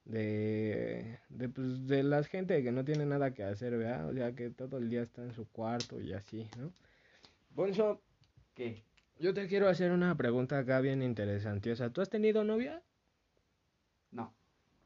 de, 0.07 1.19
de, 1.29 1.49
pues, 1.51 1.87
de 1.87 2.03
la 2.03 2.23
gente 2.25 2.63
que 2.63 2.73
no 2.73 2.87
tiene 2.87 3.05
nada 3.05 3.35
que 3.35 3.45
hacer, 3.45 3.77
¿verdad? 3.77 4.09
O 4.09 4.15
sea, 4.15 4.33
que 4.35 4.49
todo 4.49 4.79
el 4.79 4.89
día 4.89 5.03
está 5.03 5.23
en 5.23 5.35
su 5.35 5.47
cuarto 5.47 6.01
y 6.01 6.15
así, 6.15 6.49
¿no? 6.59 6.73
Bonzo, 7.55 8.01
¿Qué? 8.55 8.83
yo 9.19 9.35
te 9.35 9.47
quiero 9.49 9.69
hacer 9.69 9.93
una 9.93 10.17
pregunta 10.17 10.59
acá 10.59 10.81
bien 10.81 11.03
interesante. 11.03 11.71
O 11.73 11.77
sea, 11.77 11.91
¿tú 11.91 12.01
has 12.01 12.09
tenido 12.11 12.45
novia? 12.45 12.83
No. 14.13 14.33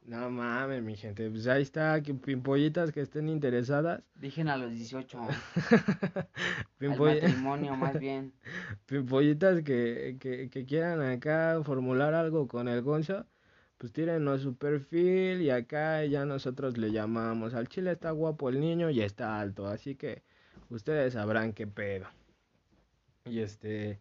No 0.08 0.30
mames, 0.30 0.82
mi 0.82 0.96
gente, 0.96 1.28
pues 1.28 1.46
ahí 1.48 1.60
está, 1.60 2.02
que 2.02 2.14
pimpollitas 2.14 2.92
que 2.92 3.02
estén 3.02 3.28
interesadas. 3.28 4.02
Dije 4.14 4.40
a 4.40 4.56
los 4.56 4.72
18. 4.72 5.18
Al 5.20 6.26
Pimpoll- 6.78 7.20
matrimonio, 7.20 7.76
más 7.76 7.98
bien. 7.98 8.32
Pimpollitas 8.86 9.62
que, 9.62 10.16
que, 10.18 10.48
que 10.48 10.64
quieran 10.64 11.02
acá 11.02 11.60
formular 11.62 12.14
algo 12.14 12.48
con 12.48 12.68
el 12.68 12.80
Gonzo, 12.80 13.26
pues 13.76 13.92
tírenos 13.92 14.40
su 14.40 14.56
perfil 14.56 15.42
y 15.42 15.50
acá 15.50 16.02
ya 16.06 16.24
nosotros 16.24 16.78
le 16.78 16.90
llamamos. 16.90 17.52
Al 17.52 17.68
chile 17.68 17.92
está 17.92 18.10
guapo 18.12 18.48
el 18.48 18.60
niño 18.60 18.88
y 18.88 19.02
está 19.02 19.38
alto, 19.38 19.66
así 19.66 19.94
que 19.94 20.22
ustedes 20.70 21.12
sabrán 21.12 21.52
qué 21.52 21.66
pedo. 21.66 22.06
Y 23.26 23.40
este, 23.40 24.00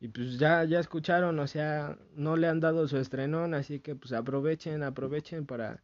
y 0.00 0.08
pues 0.08 0.38
ya, 0.38 0.64
ya 0.64 0.80
escucharon, 0.80 1.38
o 1.38 1.46
sea, 1.46 1.96
no 2.14 2.36
le 2.36 2.48
han 2.48 2.60
dado 2.60 2.86
su 2.88 2.98
estrenón, 2.98 3.54
así 3.54 3.80
que 3.80 3.94
pues 3.94 4.12
aprovechen, 4.12 4.82
aprovechen 4.82 5.46
para... 5.46 5.82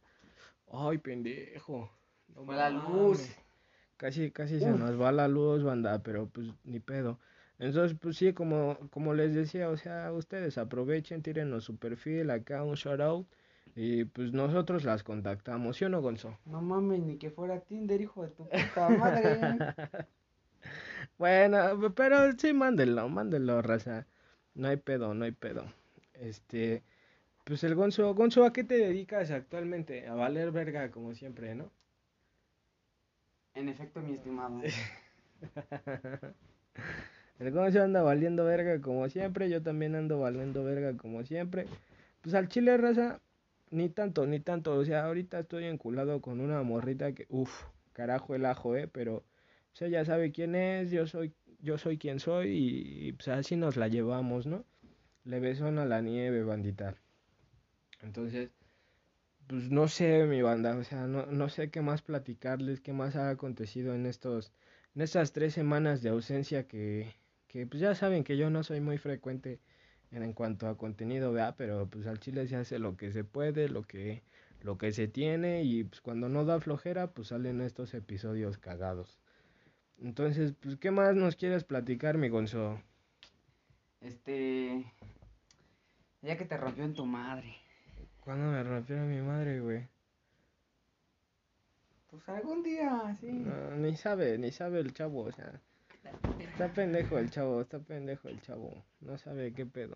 Ay, 0.71 0.97
pendejo. 0.99 1.91
no 2.35 2.51
la 2.51 2.69
luz. 2.69 3.29
Casi, 3.97 4.31
casi 4.31 4.59
se 4.59 4.71
nos 4.71 4.99
va 4.99 5.11
la 5.11 5.27
luz, 5.27 5.63
banda, 5.63 6.01
pero 6.01 6.27
pues 6.27 6.47
ni 6.63 6.79
pedo. 6.79 7.19
Entonces, 7.59 7.95
pues 7.99 8.17
sí, 8.17 8.33
como, 8.33 8.77
como 8.89 9.13
les 9.13 9.35
decía, 9.35 9.69
o 9.69 9.77
sea, 9.77 10.11
ustedes 10.11 10.57
aprovechen, 10.57 11.21
tírenos 11.21 11.63
su 11.63 11.77
perfil, 11.77 12.31
acá 12.31 12.63
un 12.63 12.73
shout 12.73 13.01
out, 13.01 13.27
y 13.75 14.05
pues 14.05 14.33
nosotros 14.33 14.83
las 14.83 15.03
contactamos, 15.03 15.77
¿sí 15.77 15.85
o 15.85 15.89
no, 15.89 16.01
Gonzo? 16.01 16.37
No 16.45 16.61
mames, 16.61 17.01
ni 17.01 17.17
que 17.17 17.29
fuera 17.29 17.59
Tinder, 17.59 18.01
hijo 18.01 18.23
de 18.23 18.29
tu 18.29 18.49
puta 18.49 18.89
madre. 18.89 19.57
Bueno, 21.17 21.93
pero 21.95 22.31
sí, 22.37 22.53
mándenlo, 22.53 23.07
mándenlo, 23.09 23.61
raza. 23.61 24.07
No 24.53 24.67
hay 24.67 24.77
pedo, 24.77 25.13
no 25.13 25.25
hay 25.25 25.31
pedo. 25.31 25.65
Este, 26.13 26.83
pues 27.45 27.63
el 27.63 27.75
Gonzo, 27.75 28.13
Gonzo, 28.15 28.45
¿a 28.45 28.53
qué 28.53 28.63
te 28.63 28.75
dedicas 28.77 29.31
actualmente? 29.31 30.07
A 30.07 30.13
valer 30.15 30.51
verga, 30.51 30.91
como 30.91 31.13
siempre, 31.15 31.55
¿no? 31.55 31.71
En 33.53 33.69
efecto, 33.69 34.01
mi 34.01 34.13
estimado. 34.13 34.61
El 37.39 37.51
Gonzo 37.51 37.81
anda 37.81 38.03
valiendo 38.03 38.45
verga 38.45 38.79
como 38.81 39.09
siempre, 39.09 39.49
yo 39.49 39.63
también 39.63 39.95
ando 39.95 40.19
valiendo 40.19 40.63
verga 40.63 40.95
como 40.95 41.23
siempre. 41.23 41.65
Pues 42.21 42.35
al 42.35 42.47
chile 42.49 42.77
raza, 42.77 43.19
ni 43.71 43.89
tanto, 43.89 44.27
ni 44.27 44.39
tanto. 44.39 44.75
O 44.75 44.85
sea, 44.85 45.05
ahorita 45.05 45.39
estoy 45.39 45.65
enculado 45.65 46.21
con 46.21 46.39
una 46.39 46.61
morrita 46.63 47.13
que, 47.13 47.25
uff, 47.29 47.63
carajo 47.93 48.35
el 48.35 48.45
ajo, 48.45 48.75
eh, 48.75 48.87
pero 48.87 49.23
pues 49.71 49.81
ella 49.83 50.05
sabe 50.05 50.31
quién 50.31 50.55
es, 50.55 50.91
yo 50.91 51.07
soy, 51.07 51.33
yo 51.59 51.77
soy 51.77 51.97
quien 51.97 52.19
soy 52.19 52.49
y, 52.49 53.07
y, 53.07 53.11
pues 53.13 53.27
así 53.29 53.55
nos 53.55 53.77
la 53.77 53.87
llevamos, 53.87 54.45
¿no? 54.45 54.65
Le 55.23 55.39
besón 55.39 55.79
a 55.79 55.85
la 55.85 56.01
nieve, 56.01 56.43
bandita. 56.43 56.95
Entonces, 58.01 58.51
pues 59.47 59.69
no 59.69 59.87
sé, 59.87 60.25
mi 60.25 60.41
banda, 60.41 60.75
o 60.77 60.83
sea, 60.83 61.07
no, 61.07 61.25
no 61.27 61.49
sé 61.49 61.69
qué 61.71 61.81
más 61.81 62.01
platicarles, 62.01 62.81
qué 62.81 62.93
más 62.93 63.15
ha 63.15 63.29
acontecido 63.29 63.93
en 63.95 64.05
estos, 64.05 64.51
en 64.95 65.01
estas 65.01 65.33
tres 65.33 65.53
semanas 65.53 66.01
de 66.01 66.09
ausencia 66.09 66.67
que, 66.67 67.13
que 67.47 67.67
pues 67.67 67.81
ya 67.81 67.95
saben 67.95 68.23
que 68.23 68.37
yo 68.37 68.49
no 68.49 68.63
soy 68.63 68.81
muy 68.81 68.97
frecuente 68.97 69.59
en, 70.11 70.23
en 70.23 70.33
cuanto 70.33 70.67
a 70.67 70.77
contenido, 70.77 71.31
¿verdad? 71.33 71.55
Pero 71.57 71.89
pues 71.89 72.07
al 72.07 72.19
chile 72.19 72.47
se 72.47 72.55
hace 72.55 72.79
lo 72.79 72.97
que 72.97 73.11
se 73.11 73.23
puede, 73.23 73.69
lo 73.69 73.83
que, 73.83 74.23
lo 74.61 74.77
que 74.77 74.91
se 74.93 75.07
tiene 75.07 75.63
y 75.63 75.83
pues 75.83 76.01
cuando 76.01 76.29
no 76.29 76.45
da 76.45 76.59
flojera, 76.59 77.11
pues 77.13 77.29
salen 77.29 77.61
estos 77.61 77.93
episodios 77.93 78.57
cagados. 78.57 79.19
Entonces, 80.01 80.53
pues, 80.59 80.77
¿qué 80.77 80.89
más 80.89 81.15
nos 81.15 81.35
quieres 81.35 81.63
platicar, 81.63 82.17
mi 82.17 82.29
Gonzo? 82.29 82.81
Este. 84.01 84.91
Ya 86.21 86.37
que 86.37 86.45
te 86.45 86.57
rompió 86.57 86.83
en 86.83 86.95
tu 86.95 87.05
madre. 87.05 87.55
¿Cuándo 88.19 88.51
me 88.51 88.63
rompió 88.63 88.97
mi 88.97 89.21
madre, 89.21 89.59
güey? 89.59 89.87
Pues 92.09 92.27
algún 92.29 92.63
día, 92.63 93.15
sí. 93.21 93.31
No, 93.31 93.77
ni 93.77 93.95
sabe, 93.95 94.37
ni 94.37 94.51
sabe 94.51 94.79
el 94.79 94.93
chavo, 94.93 95.21
o 95.21 95.31
sea. 95.31 95.61
Está 96.39 96.73
pendejo 96.73 97.19
el 97.19 97.29
chavo, 97.29 97.61
está 97.61 97.79
pendejo 97.79 98.27
el 98.27 98.41
chavo. 98.41 98.83
No 99.01 99.17
sabe 99.17 99.53
qué 99.53 99.65
pedo. 99.65 99.95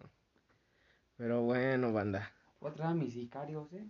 Pero 1.18 1.42
bueno, 1.42 1.92
banda. 1.92 2.32
Otra 2.60 2.90
de 2.90 2.96
mis 2.96 3.14
sicarios, 3.14 3.74
¿eh? 3.74 3.86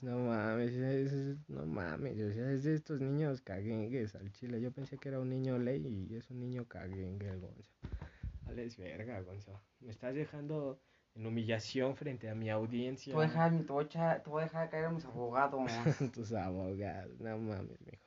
No 0.00 0.18
mames, 0.18 0.72
es- 0.72 1.12
es- 1.12 1.48
no 1.50 1.66
mames, 1.66 2.18
o 2.20 2.32
sea, 2.32 2.50
es 2.52 2.64
de 2.64 2.74
estos 2.74 3.00
niños 3.00 3.40
caguengues 3.42 4.14
al 4.14 4.32
chile. 4.32 4.60
Yo 4.60 4.70
pensé 4.72 4.96
que 4.96 5.08
era 5.08 5.20
un 5.20 5.28
niño 5.28 5.58
ley 5.58 6.06
y 6.10 6.14
es 6.16 6.30
un 6.30 6.40
niño 6.40 6.66
caguengue 6.66 7.28
el 7.28 7.40
Gonzo. 7.40 7.72
Verga, 8.78 9.20
Gonzo. 9.20 9.60
Me 9.80 9.90
estás 9.90 10.14
dejando 10.14 10.80
en 11.14 11.26
humillación 11.26 11.96
frente 11.96 12.30
a 12.30 12.34
mi 12.34 12.48
audiencia. 12.48 13.12
Te 13.12 13.16
voy 13.16 13.26
a 13.26 13.28
dejar, 13.28 13.50
te 13.50 13.72
voy 13.72 13.84
a 13.94 14.22
te 14.22 14.30
voy 14.30 14.40
a 14.40 14.44
dejar 14.44 14.70
caer 14.70 14.84
a 14.86 14.90
mis 14.90 15.04
abogados. 15.04 15.60
Tus 16.14 16.32
abogados, 16.32 17.20
no 17.20 17.36
mames, 17.38 17.80
mijo. 17.82 18.04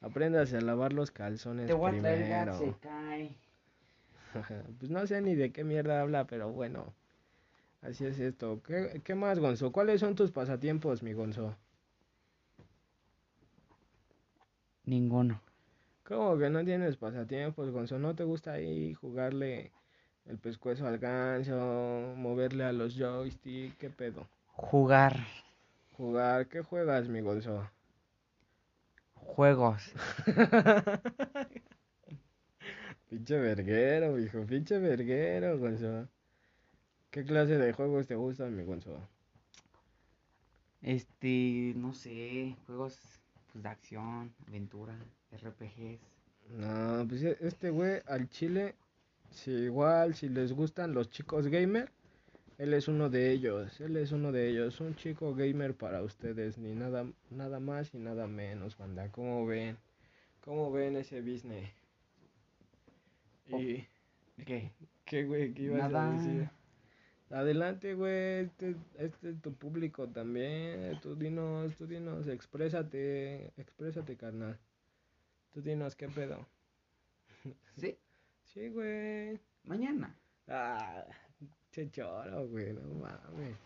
Apréndase 0.00 0.58
a 0.58 0.60
lavar 0.60 0.92
los 0.92 1.10
calzones 1.10 1.66
te 1.66 1.72
voy 1.72 1.96
a 1.96 2.00
traer 2.00 2.18
primero. 2.24 2.58
se 2.58 2.78
cae. 2.78 3.36
pues 4.78 4.90
no 4.90 5.06
sé 5.06 5.20
ni 5.22 5.34
de 5.34 5.50
qué 5.52 5.64
mierda 5.64 6.00
habla, 6.00 6.26
pero 6.26 6.52
bueno. 6.52 6.94
Así 7.84 8.04
es 8.04 8.18
esto. 8.18 8.60
¿Qué, 8.64 9.00
qué 9.04 9.14
más, 9.14 9.38
Gonzo? 9.38 9.70
¿Cuáles 9.70 10.00
son 10.00 10.16
tus 10.16 10.32
pasatiempos, 10.32 11.04
mi 11.04 11.12
Gonzo? 11.12 11.56
Ninguno. 14.86 15.40
¿Cómo 16.04 16.38
que 16.38 16.48
no 16.50 16.64
tienes 16.64 16.96
pasatiempos, 16.96 17.70
Gonzo? 17.70 17.98
¿No 17.98 18.14
te 18.14 18.24
gusta 18.24 18.52
ahí 18.52 18.94
jugarle 18.94 19.72
el 20.26 20.38
pescuezo 20.38 20.86
al 20.86 20.98
ganso, 20.98 22.14
moverle 22.16 22.64
a 22.64 22.72
los 22.72 22.94
joysticks? 22.96 23.76
¿Qué 23.76 23.90
pedo? 23.90 24.28
Jugar 24.56 25.14
Jugar, 25.96 26.46
¿qué 26.48 26.60
juegas, 26.60 27.08
mi 27.08 27.22
Gonzo? 27.22 27.70
juegos. 29.14 29.92
Pinche 33.08 33.38
verguero, 33.38 34.18
hijo, 34.18 34.44
pinche 34.46 34.78
verguero, 34.78 35.58
Gonzo. 35.58 36.08
¿Qué 37.14 37.24
clase 37.24 37.56
de 37.56 37.72
juegos 37.72 38.06
te 38.08 38.14
gustan, 38.14 38.54
mi 38.56 38.62
Gonzo? 38.64 39.08
Este, 40.82 41.72
no 41.76 41.94
sé, 41.94 42.56
juegos 42.66 43.20
pues, 43.52 43.62
de 43.64 43.68
acción, 43.68 44.36
aventura, 44.46 44.96
RPGs. 45.32 46.00
No, 46.48 47.06
pues 47.08 47.22
e- 47.22 47.36
este 47.40 47.70
güey 47.70 48.00
al 48.06 48.28
chile, 48.30 48.76
si 49.30 49.50
igual, 49.52 50.14
si 50.14 50.28
les 50.28 50.52
gustan 50.52 50.94
los 50.94 51.10
chicos 51.10 51.48
gamer, 51.48 51.92
él 52.58 52.74
es 52.74 52.88
uno 52.88 53.10
de 53.10 53.32
ellos, 53.32 53.80
él 53.80 53.96
es 53.98 54.12
uno 54.12 54.32
de 54.32 54.48
ellos, 54.50 54.80
un 54.80 54.96
chico 54.96 55.34
gamer 55.34 55.74
para 55.76 56.02
ustedes, 56.02 56.58
ni 56.58 56.74
nada, 56.74 57.06
nada 57.30 57.60
más 57.60 57.94
y 57.94 57.98
nada 57.98 58.26
menos, 58.28 58.78
banda, 58.78 59.10
¿cómo 59.12 59.46
ven? 59.46 59.78
¿Cómo 60.42 60.72
ven 60.72 60.96
ese 60.96 61.20
business? 61.22 61.70
Oh, 63.52 63.64
Y, 63.64 63.86
¿Qué? 64.44 64.72
¿qué 65.06 65.24
güey, 65.24 65.54
qué 65.54 65.62
ibas 65.64 65.84
Nada. 65.84 66.02
a 66.02 66.06
decir? 66.10 66.50
Adelante, 67.30 67.94
güey, 67.94 68.44
este, 68.44 68.76
este 68.98 69.30
es 69.30 69.40
tu 69.42 69.52
público 69.54 70.08
también, 70.08 70.98
tú 71.00 71.16
dinos, 71.16 71.74
tú 71.76 71.86
dinos, 71.86 72.28
exprésate, 72.28 73.52
exprésate, 73.56 74.16
carnal. 74.16 74.58
Tú 75.52 75.62
dinos, 75.62 75.96
¿qué 75.96 76.08
pedo? 76.08 76.46
Sí, 77.76 77.98
Sí, 78.44 78.68
güey. 78.68 79.40
mañana. 79.64 80.14
Ah, 80.48 81.04
che 81.72 81.90
choro, 81.90 82.46
güey, 82.48 82.72
no 82.72 82.82
mames. 83.00 83.56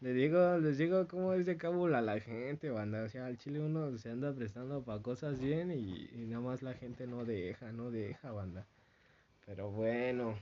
Les 0.00 0.14
digo, 0.14 0.58
les 0.58 0.78
digo 0.78 1.08
cómo 1.08 1.32
es 1.34 1.46
de 1.46 1.56
cábula 1.56 2.00
la 2.02 2.20
gente, 2.20 2.70
banda. 2.70 3.02
O 3.04 3.08
sea, 3.08 3.26
al 3.26 3.38
chile 3.38 3.60
uno 3.60 3.96
se 3.98 4.10
anda 4.10 4.32
prestando 4.34 4.84
para 4.84 5.02
cosas 5.02 5.40
bien 5.40 5.70
y, 5.72 6.08
y 6.12 6.26
nada 6.26 6.42
más 6.42 6.62
la 6.62 6.74
gente 6.74 7.06
no 7.06 7.24
deja, 7.24 7.72
no 7.72 7.90
deja, 7.90 8.30
banda. 8.32 8.66
Pero 9.46 9.70
bueno, 9.70 10.36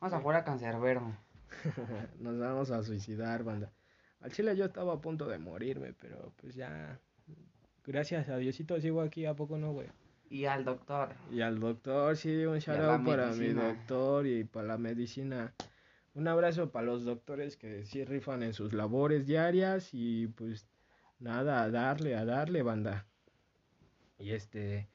Vamos 0.00 0.14
a 0.14 0.20
jugar 0.20 0.36
a 0.38 0.44
cancerbero. 0.44 1.02
nos 2.20 2.38
vamos 2.38 2.70
a 2.70 2.82
suicidar, 2.82 3.44
banda. 3.44 3.72
Al 4.20 4.32
chile 4.32 4.56
yo 4.56 4.64
estaba 4.64 4.94
a 4.94 5.00
punto 5.00 5.26
de 5.26 5.38
morirme, 5.38 5.92
pero 5.92 6.32
pues 6.36 6.54
ya, 6.54 6.98
gracias 7.84 8.28
a 8.28 8.38
Diosito 8.38 8.80
sigo 8.80 9.00
aquí, 9.00 9.26
¿a 9.26 9.34
poco 9.34 9.58
no, 9.58 9.72
güey? 9.72 9.88
Y 10.28 10.46
al 10.46 10.64
doctor. 10.64 11.14
Y 11.30 11.40
al 11.40 11.60
doctor, 11.60 12.16
sí, 12.16 12.44
un 12.44 12.58
shout 12.58 12.78
out 12.80 13.04
para 13.04 13.32
mi 13.32 13.48
doctor 13.48 14.26
y 14.26 14.44
para 14.44 14.66
la 14.66 14.78
medicina. 14.78 15.54
Un 16.14 16.26
abrazo 16.28 16.72
para 16.72 16.86
los 16.86 17.04
doctores 17.04 17.56
que 17.56 17.84
sí 17.84 18.04
rifan 18.04 18.42
en 18.42 18.54
sus 18.54 18.72
labores 18.72 19.26
diarias 19.26 19.90
y 19.92 20.26
pues 20.28 20.66
nada, 21.20 21.62
a 21.62 21.70
darle, 21.70 22.16
a 22.16 22.24
darle, 22.24 22.62
banda. 22.62 23.06
Y 24.18 24.30
este, 24.30 24.88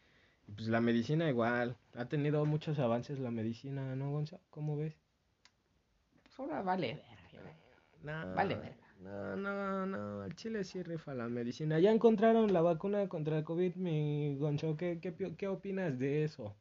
pues 0.56 0.68
la 0.68 0.82
medicina 0.82 1.30
igual, 1.30 1.78
ha 1.96 2.06
tenido 2.06 2.44
muchos 2.46 2.80
avances 2.80 3.20
la 3.20 3.32
medicina, 3.32 3.96
¿no, 3.96 4.12
Gonzalo? 4.12 4.42
¿Cómo 4.50 4.76
ves? 4.76 5.01
Ahora 6.42 6.62
vale 6.64 6.96
verga. 6.96 7.54
No, 8.04 8.36
Vale, 8.36 8.56
verga. 8.56 8.88
no, 9.00 9.36
no, 9.36 9.86
no, 9.86 10.26
el 10.26 10.36
Chile 10.36 10.64
sí 10.64 10.82
rifa 10.82 11.14
la 11.14 11.28
medicina. 11.30 11.78
Ya 11.80 11.92
encontraron 11.92 12.52
la 12.52 12.62
vacuna 12.62 13.08
contra 13.08 13.38
el 13.38 13.44
COVID, 13.44 13.76
mi 13.76 14.36
Gonzo, 14.38 14.76
¿qué, 14.76 15.00
qué, 15.00 15.14
qué 15.38 15.48
opinas 15.48 16.00
de 16.00 16.24
eso? 16.24 16.56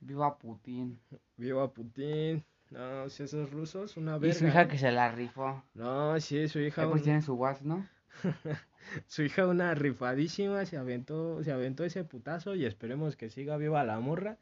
Viva 0.00 0.36
Putin. 0.36 1.00
Viva 1.38 1.72
Putin. 1.72 2.44
No, 2.70 3.08
si 3.08 3.22
esos 3.22 3.50
rusos, 3.50 3.96
una 3.96 4.16
Y 4.16 4.20
verga. 4.20 4.34
su 4.34 4.46
hija 4.46 4.68
que 4.68 4.76
se 4.76 4.92
la 4.92 5.10
rifó. 5.10 5.62
No, 5.72 6.20
sí, 6.20 6.48
su 6.48 6.58
hija, 6.60 6.82
pues 6.86 7.00
un- 7.00 7.04
tiene 7.04 7.22
su 7.22 7.34
WhatsApp, 7.34 7.64
¿no? 7.64 7.86
su 9.06 9.22
hija 9.22 9.46
una 9.46 9.74
rifadísima, 9.74 10.66
se 10.66 10.76
aventó, 10.76 11.42
se 11.42 11.50
aventó 11.52 11.84
ese 11.84 12.04
putazo 12.04 12.54
y 12.54 12.66
esperemos 12.66 13.16
que 13.16 13.30
siga 13.30 13.56
viva 13.56 13.84
la 13.84 13.98
morra. 14.00 14.36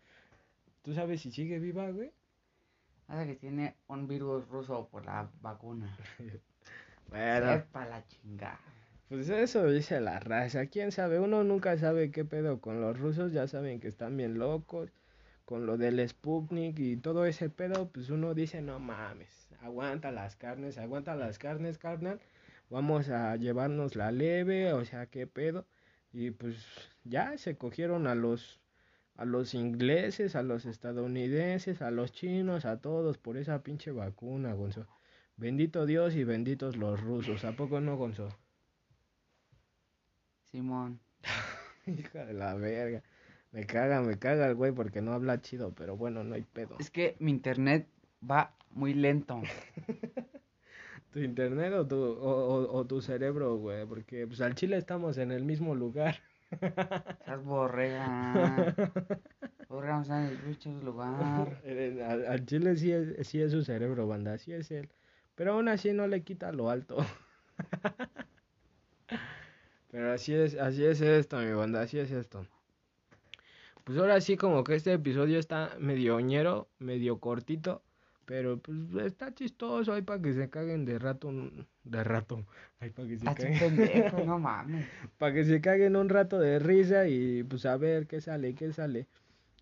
¿Tú 0.83 0.93
sabes 0.95 1.21
si 1.21 1.31
sigue 1.31 1.61
viva, 1.61 1.89
güey? 1.91 2.11
Hace 3.09 3.27
que 3.27 3.35
tiene 3.37 3.77
un 3.89 4.07
virus 4.09 4.49
ruso 4.49 4.89
por 4.91 5.05
la 5.05 5.29
vacuna. 5.41 5.97
Bueno, 7.09 7.63
para 7.73 7.91
la 7.91 8.07
chingada. 8.07 8.59
pues 9.09 9.29
eso 9.29 9.67
dice 9.71 10.01
la 10.01 10.19
raza. 10.19 10.67
¿Quién 10.67 10.93
sabe? 10.93 11.21
Uno 11.21 11.45
nunca 11.45 11.77
sabe 11.77 12.11
qué 12.11 12.25
pedo 12.25 12.61
con 12.63 12.81
los 12.81 12.99
rusos, 12.99 13.33
ya 13.33 13.47
saben 13.47 13.81
que 13.81 13.89
están 13.89 14.17
bien 14.17 14.39
locos. 14.39 14.91
Con 15.45 15.67
lo 15.67 15.77
del 15.77 16.09
Sputnik 16.09 16.79
y 16.79 16.97
todo 16.97 17.27
ese 17.27 17.51
pedo, 17.51 17.91
pues 17.91 18.09
uno 18.09 18.33
dice, 18.33 18.63
no 18.63 18.79
mames, 18.79 19.49
aguanta 19.61 20.11
las 20.11 20.37
carnes, 20.37 20.79
aguanta 20.79 21.15
las 21.17 21.39
carnes, 21.39 21.77
carnal. 21.77 22.19
Vamos 22.71 23.11
a 23.11 23.37
llevarnos 23.37 23.95
la 23.97 24.11
leve, 24.11 24.73
o 24.73 24.85
sea, 24.87 25.05
qué 25.07 25.27
pedo. 25.27 25.67
Y 26.13 26.31
pues 26.31 26.57
ya 27.05 27.37
se 27.37 27.59
cogieron 27.59 28.07
a 28.07 28.15
los 28.15 28.62
a 29.23 29.25
los 29.25 29.55
ingleses, 29.55 30.35
a 30.35 30.43
los 30.43 30.65
estadounidenses, 30.67 31.81
a 31.81 31.93
los 31.93 32.11
chinos, 32.13 32.65
a 32.65 32.81
todos 32.81 33.19
por 33.19 33.37
esa 33.37 33.63
pinche 33.63 33.93
vacuna, 33.93 34.53
Gonzo. 34.55 34.87
Bendito 35.37 35.87
Dios 35.87 36.15
y 36.17 36.25
benditos 36.25 36.77
los 36.77 37.01
rusos, 37.01 37.45
¿a 37.45 37.53
poco 37.55 37.81
no, 37.81 37.97
Gonzo? 37.97 38.29
Simón. 40.51 41.01
Hija 41.87 42.25
de 42.27 42.33
la 42.35 42.55
verga. 42.55 43.03
Me 43.53 43.65
caga, 43.67 44.01
me 44.03 44.19
caga 44.19 44.47
el 44.49 44.55
güey 44.55 44.73
porque 44.73 45.03
no 45.03 45.13
habla 45.13 45.41
chido, 45.41 45.73
pero 45.75 45.97
bueno, 45.97 46.25
no 46.25 46.35
hay 46.35 46.43
pedo. 46.43 46.77
Es 46.81 46.91
que 46.91 47.17
mi 47.21 47.31
internet 47.31 47.87
va 48.29 48.55
muy 48.71 48.95
lento. 48.95 49.41
¿Tu 51.13 51.21
internet 51.21 51.73
o 51.75 51.87
tu, 51.87 51.97
o, 51.97 52.31
o- 52.31 52.77
o 52.77 52.87
tu 52.87 53.01
cerebro, 53.03 53.57
güey? 53.59 53.85
Porque 53.87 54.27
pues 54.27 54.41
al 54.41 54.55
chile 54.55 54.79
estamos 54.79 55.19
en 55.19 55.31
el 55.31 55.45
mismo 55.45 55.75
lugar. 55.75 56.17
Estás 56.61 57.43
borrega. 57.45 58.75
Borrega 59.69 60.03
no 60.07 60.19
en 60.19 60.57
el 60.65 60.85
lugar. 60.85 61.61
Eh, 61.65 62.05
Al, 62.07 62.27
al 62.27 62.45
chile 62.45 62.77
sí 62.77 62.93
es, 62.93 63.27
sí 63.27 63.41
es 63.41 63.53
su 63.53 63.63
cerebro, 63.63 64.07
banda, 64.07 64.37
sí 64.39 64.53
es 64.53 64.71
él. 64.71 64.91
Pero 65.35 65.55
aún 65.55 65.69
así 65.69 65.93
no 65.93 66.07
le 66.07 66.23
quita 66.23 66.53
lo 66.53 66.69
alto. 66.69 66.99
Pero 69.91 70.13
así 70.13 70.35
es, 70.35 70.55
así 70.57 70.85
es 70.85 71.01
esto, 71.01 71.39
mi 71.39 71.53
banda, 71.53 71.83
así 71.83 71.99
es 71.99 72.11
esto. 72.11 72.47
Pues 73.85 73.99
ahora 73.99 74.21
sí 74.21 74.37
como 74.37 74.65
que 74.65 74.75
este 74.75 74.93
episodio 74.93 75.39
está 75.39 75.77
medio 75.79 76.19
ñero, 76.21 76.69
medio 76.79 77.19
cortito. 77.19 77.83
Pero 78.25 78.59
pues 78.61 78.79
está 79.05 79.35
chistoso, 79.35 79.93
hay 79.93 80.03
para 80.03 80.23
que 80.23 80.33
se 80.33 80.49
caguen 80.49 80.85
de 80.85 80.99
rato, 80.99 81.33
de 81.85 82.05
rato, 82.05 82.47
hay 82.79 82.91
para 82.91 83.09
que 83.09 83.19
se 83.19 83.33
caguen. 83.33 83.59
pendejo, 83.59 84.23
no 84.25 84.39
mames. 84.39 84.87
para 85.19 85.35
que 85.35 85.45
se 85.45 85.61
caguen 85.61 85.97
un 85.97 86.09
rato 86.09 86.39
de 86.39 86.59
risa 86.59 87.09
y 87.09 87.43
pues 87.43 87.67
a 87.67 87.77
ver 87.77 88.07
qué 88.07 88.21
sale, 88.21 88.55
qué 88.55 88.73
sale. 88.73 89.09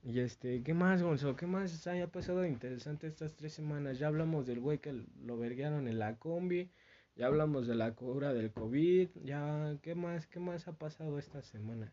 Y 0.02 0.20
este, 0.20 0.62
¿qué 0.62 0.72
más, 0.74 1.02
Gonzo? 1.02 1.36
¿Qué 1.36 1.46
más 1.46 1.86
haya 1.86 2.08
pasado 2.08 2.40
de 2.40 2.48
interesante 2.48 3.06
estas 3.06 3.34
tres 3.34 3.52
semanas? 3.52 3.98
Ya 3.98 4.06
hablamos 4.08 4.46
del 4.46 4.60
güey 4.60 4.78
que 4.78 5.04
lo 5.24 5.36
verguearon 5.38 5.88
en 5.88 5.98
la 5.98 6.16
combi, 6.16 6.70
ya 7.16 7.26
hablamos 7.26 7.66
de 7.66 7.74
la 7.74 7.94
cura 7.94 8.32
del 8.32 8.50
COVID, 8.52 9.08
ya, 9.24 9.76
¿qué 9.82 9.94
más, 9.94 10.26
qué 10.26 10.40
más 10.40 10.68
ha 10.68 10.72
pasado 10.78 11.18
esta 11.18 11.42
semana? 11.42 11.92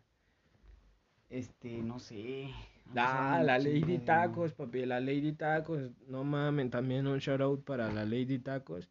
Este, 1.30 1.82
no 1.82 2.00
sé. 2.00 2.50
Ah, 2.96 3.42
la 3.44 3.58
Lady 3.60 4.00
Tacos, 4.00 4.54
papi, 4.54 4.86
la 4.86 5.00
Lady 5.00 5.34
Tacos, 5.34 5.92
no 6.08 6.24
mamen, 6.24 6.70
también 6.70 7.08
un 7.08 7.20
shout 7.20 7.42
out 7.42 7.64
para 7.64 7.92
la 7.92 8.06
Lady 8.06 8.40
Tacos, 8.40 8.90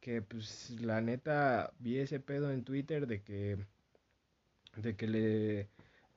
que 0.00 0.22
pues 0.22 0.70
la 0.80 1.00
neta 1.00 1.72
vi 1.78 1.98
ese 1.98 2.20
pedo 2.20 2.50
en 2.52 2.64
Twitter 2.64 3.06
de 3.06 3.22
que, 3.22 3.58
de 4.76 4.96
que 4.96 5.06
le, 5.06 5.68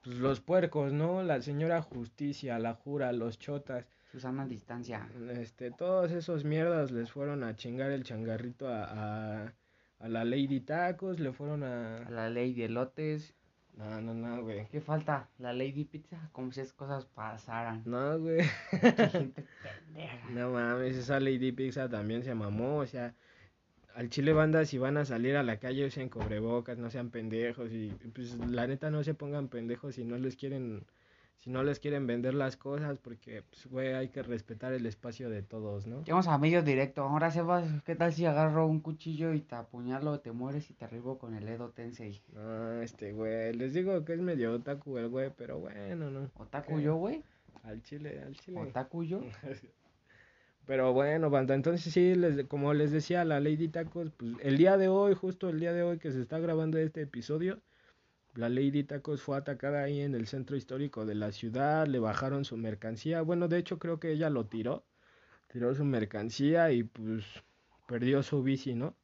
pues 0.03 0.17
los 0.17 0.39
puercos, 0.41 0.93
¿no? 0.93 1.23
La 1.23 1.41
señora 1.41 1.81
Justicia, 1.81 2.59
la 2.59 2.73
Jura, 2.75 3.11
los 3.13 3.39
chotas, 3.39 3.85
Susana 4.11 4.45
Distancia. 4.45 5.09
este, 5.29 5.71
todos 5.71 6.11
esos 6.11 6.43
mierdas 6.43 6.91
les 6.91 7.11
fueron 7.11 7.43
a 7.43 7.55
chingar 7.55 7.91
el 7.91 8.03
changarrito 8.03 8.67
a, 8.67 9.45
a, 9.45 9.53
a 9.99 10.07
la 10.09 10.25
Lady 10.25 10.59
Tacos, 10.61 11.19
le 11.19 11.31
fueron 11.33 11.63
A 11.63 12.07
a... 12.07 12.09
la 12.11 12.29
Lady 12.29 12.63
Elotes. 12.63 13.33
No, 13.77 14.01
no, 14.01 14.13
no, 14.13 14.43
güey. 14.43 14.67
¿Qué 14.67 14.81
falta? 14.81 15.29
La 15.39 15.53
Lady 15.53 15.85
Pizza. 15.85 16.29
Como 16.31 16.51
si 16.51 16.61
esas 16.61 16.73
cosas 16.73 17.05
pasaran. 17.05 17.81
No, 17.85 18.19
güey. 18.19 18.41
Qué 18.69 18.77
gente 19.11 19.45
pendeja. 19.63 20.29
No 20.29 20.51
mames, 20.51 20.97
esa 20.97 21.19
Lady 21.19 21.51
Pizza 21.51 21.89
también 21.89 22.23
se 22.23 22.35
mamó, 22.35 22.77
o 22.77 22.85
sea, 22.85 23.13
al 23.95 24.09
chile 24.09 24.33
banda 24.33 24.65
si 24.65 24.77
van 24.77 24.97
a 24.97 25.05
salir 25.05 25.35
a 25.35 25.43
la 25.43 25.57
calle 25.57 25.85
usen 25.85 26.09
cobrebocas, 26.09 26.77
no 26.77 26.89
sean 26.89 27.09
pendejos 27.09 27.71
y 27.71 27.89
pues 28.13 28.37
la 28.37 28.67
neta 28.67 28.89
no 28.89 29.03
se 29.03 29.13
pongan 29.13 29.47
pendejos 29.49 29.95
si 29.95 30.05
no 30.05 30.17
les 30.17 30.35
quieren 30.35 30.85
si 31.41 31.49
no 31.49 31.63
les 31.63 31.79
quieren 31.79 32.05
vender 32.05 32.35
las 32.35 32.55
cosas 32.55 32.99
porque 32.99 33.41
pues 33.41 33.65
güey, 33.65 33.93
hay 33.93 34.09
que 34.09 34.21
respetar 34.21 34.73
el 34.73 34.85
espacio 34.85 35.29
de 35.29 35.41
todos, 35.41 35.87
¿no? 35.87 36.03
Llegamos 36.03 36.27
a 36.27 36.37
medio 36.37 36.61
directo. 36.61 37.01
Ahora, 37.01 37.31
Sebas, 37.31 37.67
¿qué 37.83 37.95
tal 37.95 38.13
si 38.13 38.25
agarro 38.25 38.67
un 38.67 38.79
cuchillo 38.79 39.33
y 39.33 39.41
te 39.41 39.55
apuñalo, 39.55 40.19
te 40.19 40.31
mueres 40.31 40.69
y 40.69 40.75
te 40.75 40.85
arribo 40.85 41.17
con 41.17 41.33
el 41.33 41.47
Edo 41.47 41.69
Tensei? 41.69 42.21
No, 42.31 42.81
este 42.81 43.11
güey, 43.11 43.53
les 43.53 43.73
digo 43.73 44.05
que 44.05 44.13
es 44.13 44.21
medio 44.21 44.53
otaku 44.53 44.99
el 44.99 45.09
güey, 45.09 45.31
pero 45.35 45.59
bueno, 45.59 46.11
no. 46.11 46.29
¿Otaku 46.35 46.77
¿Qué? 46.77 46.83
yo, 46.83 46.95
güey? 46.95 47.23
Al 47.63 47.81
chile, 47.81 48.21
al 48.21 48.35
chile. 48.35 48.59
¿Otaku 48.59 49.03
yo? 49.03 49.21
Pero 50.67 50.93
bueno, 50.93 51.31
banda, 51.31 51.55
entonces 51.55 51.91
sí, 51.91 52.13
les, 52.13 52.45
como 52.45 52.73
les 52.75 52.91
decía, 52.91 53.25
la 53.25 53.39
Lady 53.39 53.67
Tacos, 53.67 54.11
pues 54.11 54.33
el 54.41 54.57
día 54.57 54.77
de 54.77 54.87
hoy, 54.87 55.15
justo 55.15 55.49
el 55.49 55.59
día 55.59 55.73
de 55.73 55.81
hoy 55.81 55.97
que 55.97 56.11
se 56.11 56.21
está 56.21 56.37
grabando 56.37 56.77
este 56.77 57.01
episodio, 57.01 57.59
la 58.35 58.49
Lady 58.49 58.83
Tacos 58.83 59.21
fue 59.21 59.37
atacada 59.37 59.83
ahí 59.83 60.01
en 60.01 60.15
el 60.15 60.27
centro 60.27 60.55
histórico 60.55 61.05
de 61.05 61.15
la 61.15 61.31
ciudad, 61.31 61.87
le 61.87 61.99
bajaron 61.99 62.45
su 62.45 62.57
mercancía, 62.57 63.21
bueno, 63.21 63.47
de 63.47 63.57
hecho 63.57 63.79
creo 63.79 63.99
que 63.99 64.11
ella 64.11 64.29
lo 64.29 64.45
tiró, 64.45 64.85
tiró 65.47 65.75
su 65.75 65.83
mercancía 65.83 66.71
y 66.71 66.83
pues 66.83 67.25
perdió 67.87 68.23
su 68.23 68.41
bici, 68.43 68.73
¿no? 68.73 68.95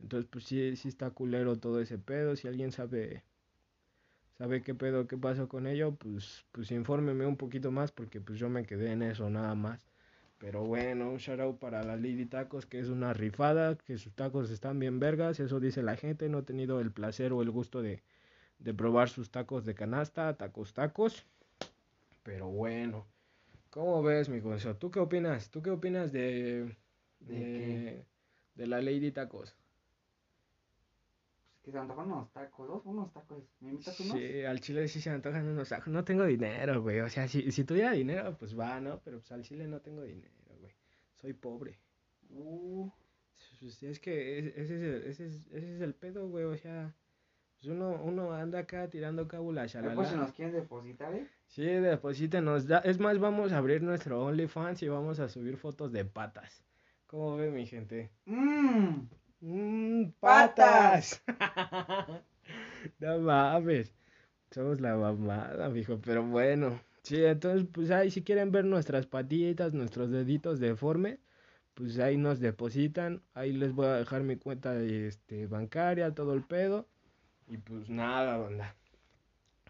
Entonces 0.00 0.28
pues 0.30 0.44
sí, 0.44 0.76
sí 0.76 0.88
está 0.88 1.10
culero 1.10 1.58
todo 1.58 1.80
ese 1.80 1.98
pedo, 1.98 2.36
si 2.36 2.48
alguien 2.48 2.72
sabe, 2.72 3.22
sabe 4.38 4.62
qué 4.62 4.74
pedo, 4.74 5.06
qué 5.06 5.16
pasó 5.16 5.48
con 5.48 5.66
ello, 5.66 5.94
pues, 5.94 6.44
pues 6.52 6.70
infórmeme 6.72 7.26
un 7.26 7.36
poquito 7.36 7.70
más 7.70 7.92
porque 7.92 8.20
pues 8.20 8.38
yo 8.38 8.48
me 8.48 8.64
quedé 8.66 8.92
en 8.92 9.02
eso 9.02 9.30
nada 9.30 9.54
más. 9.54 9.86
Pero 10.38 10.64
bueno, 10.64 11.10
un 11.10 11.18
shout 11.18 11.40
out 11.40 11.58
para 11.58 11.82
la 11.84 11.96
Lady 11.96 12.26
Tacos, 12.26 12.66
que 12.66 12.78
es 12.80 12.88
una 12.88 13.14
rifada, 13.14 13.76
que 13.78 13.96
sus 13.98 14.12
tacos 14.14 14.50
están 14.50 14.78
bien 14.78 14.98
vergas, 14.98 15.40
eso 15.40 15.60
dice 15.60 15.82
la 15.82 15.96
gente. 15.96 16.28
No 16.28 16.40
he 16.40 16.42
tenido 16.42 16.80
el 16.80 16.92
placer 16.92 17.32
o 17.32 17.40
el 17.40 17.50
gusto 17.50 17.80
de, 17.80 18.02
de 18.58 18.74
probar 18.74 19.08
sus 19.08 19.30
tacos 19.30 19.64
de 19.64 19.74
canasta, 19.74 20.36
tacos 20.36 20.72
tacos. 20.72 21.26
Pero 22.22 22.48
bueno, 22.48 23.06
¿cómo 23.70 24.02
ves, 24.02 24.28
mi 24.28 24.40
Gonzo? 24.40 24.76
¿Tú 24.76 24.90
qué 24.90 25.00
opinas? 25.00 25.50
¿Tú 25.50 25.62
qué 25.62 25.70
opinas 25.70 26.12
de, 26.12 26.74
¿De 27.20 27.38
de, 27.38 28.04
de 28.54 28.66
la 28.66 28.80
Lady 28.80 29.10
Tacos? 29.12 29.54
Pues 31.52 31.64
que 31.64 31.70
se 31.72 31.78
antojan 31.78 32.06
unos 32.12 32.30
tacos, 32.32 32.68
dos, 32.68 32.82
unos 32.84 33.12
tacos. 33.12 33.42
¿Me 33.60 33.70
invitas 33.70 33.98
unos? 34.00 34.18
Sí, 34.18 34.42
al 34.44 34.60
chile 34.60 34.86
sí 34.88 35.00
se 35.00 35.10
antojan 35.10 35.46
unos 35.46 35.68
tacos. 35.68 35.88
No 35.88 36.04
tengo 36.04 36.24
dinero, 36.24 36.82
güey. 36.82 37.00
O 37.00 37.08
sea, 37.08 37.26
si, 37.28 37.50
si 37.52 37.64
tuviera 37.64 37.92
dinero, 37.92 38.36
pues 38.38 38.58
va, 38.58 38.80
¿no? 38.80 39.00
Pero 39.04 39.18
pues 39.18 39.32
al 39.32 39.42
chile 39.42 39.66
no 39.66 39.80
tengo 39.80 40.02
dinero, 40.02 40.34
güey. 40.60 40.74
Soy 41.20 41.32
pobre. 41.32 41.78
Uh, 42.30 42.90
Pues 43.60 43.82
es 43.82 43.98
que 44.00 44.38
es- 44.38 44.56
ese 44.56 44.76
es 44.76 44.82
el, 44.82 45.02
ese 45.10 45.26
es, 45.26 45.34
ese 45.52 45.74
es 45.76 45.80
el 45.80 45.94
pedo, 45.94 46.28
güey, 46.28 46.44
o 46.44 46.56
sea, 46.58 46.94
pues 47.64 47.74
uno, 47.74 47.98
uno 48.04 48.34
anda 48.34 48.58
acá 48.58 48.90
tirando 48.90 49.26
cábula, 49.26 49.66
ahí 49.80 49.90
por 49.90 50.06
si 50.06 50.16
nos 50.16 50.32
shalala. 50.32 50.32
quieren 50.32 50.54
depositar, 50.54 51.14
¿eh? 51.14 51.26
Sí, 51.46 51.64
deposítenos, 51.64 52.66
da, 52.66 52.80
es 52.80 52.98
más, 53.00 53.18
vamos 53.18 53.52
a 53.52 53.58
abrir 53.58 53.82
nuestro 53.82 54.22
OnlyFans 54.22 54.82
y 54.82 54.88
vamos 54.88 55.18
a 55.18 55.28
subir 55.30 55.56
fotos 55.56 55.90
de 55.92 56.04
patas. 56.04 56.62
¿Cómo 57.06 57.36
ve 57.36 57.50
mi 57.50 57.66
gente? 57.66 58.10
Mmm, 58.26 59.08
¡Mmm, 59.40 60.10
¡Patas! 60.20 61.22
patas! 61.26 62.22
no 62.98 63.18
mames, 63.20 63.94
somos 64.50 64.80
la 64.80 64.96
mamada, 64.96 65.70
mijo, 65.70 65.98
pero 66.04 66.22
bueno. 66.22 66.80
Sí, 67.02 67.24
entonces, 67.24 67.66
pues 67.72 67.90
ahí 67.90 68.10
si 68.10 68.22
quieren 68.24 68.52
ver 68.52 68.64
nuestras 68.66 69.06
patitas, 69.06 69.72
nuestros 69.74 70.10
deditos 70.10 70.60
deformes, 70.60 71.18
pues 71.74 71.98
ahí 71.98 72.16
nos 72.16 72.40
depositan, 72.40 73.22
ahí 73.34 73.52
les 73.52 73.72
voy 73.74 73.86
a 73.86 73.94
dejar 73.96 74.22
mi 74.22 74.36
cuenta 74.36 74.72
de, 74.74 75.08
este, 75.08 75.46
bancaria, 75.46 76.14
todo 76.14 76.34
el 76.34 76.42
pedo, 76.44 76.88
y 77.48 77.56
pues 77.58 77.88
nada, 77.88 78.36
banda, 78.38 78.74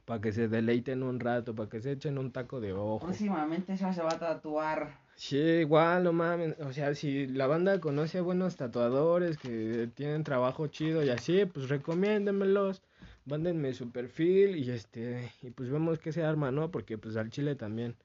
para 0.05 0.21
que 0.21 0.33
se 0.33 0.49
deleiten 0.49 1.03
un 1.03 1.21
rato, 1.21 1.55
para 1.55 1.69
que 1.69 1.81
se 1.81 1.93
echen 1.93 2.19
un 2.19 2.31
taco 2.33 2.61
de 2.61 2.73
ojo. 2.73 3.01
próximamente 3.01 3.73
esa 3.73 3.93
se 3.93 4.03
va 4.03 4.13
a 4.15 4.19
tatuar. 4.19 4.99
Sí, 5.17 5.37
igual, 5.39 6.03
no 6.05 6.13
mames, 6.13 6.59
o 6.61 6.73
sea, 6.73 6.95
si 6.95 7.27
la 7.29 7.47
banda 7.47 7.81
conoce 7.81 8.19
a 8.19 8.23
buenos 8.23 8.57
tatuadores 8.57 9.39
que 9.39 9.89
tienen 9.95 10.25
trabajo 10.25 10.67
chido 10.67 11.05
y 11.05 11.11
así, 11.11 11.45
pues 11.47 11.69
recomiéndenmelos, 11.69 12.83
mándenme 13.25 13.73
su 13.75 13.91
perfil 13.93 14.57
y 14.57 14.71
este, 14.71 15.33
y 15.43 15.51
pues 15.51 15.71
vemos 15.71 16.01
qué 16.01 16.11
se 16.13 16.25
arma, 16.25 16.51
¿no? 16.51 16.71
Porque 16.71 16.99
pues 16.99 17.17
al 17.17 17.31
chile 17.31 17.55
también 17.55 17.97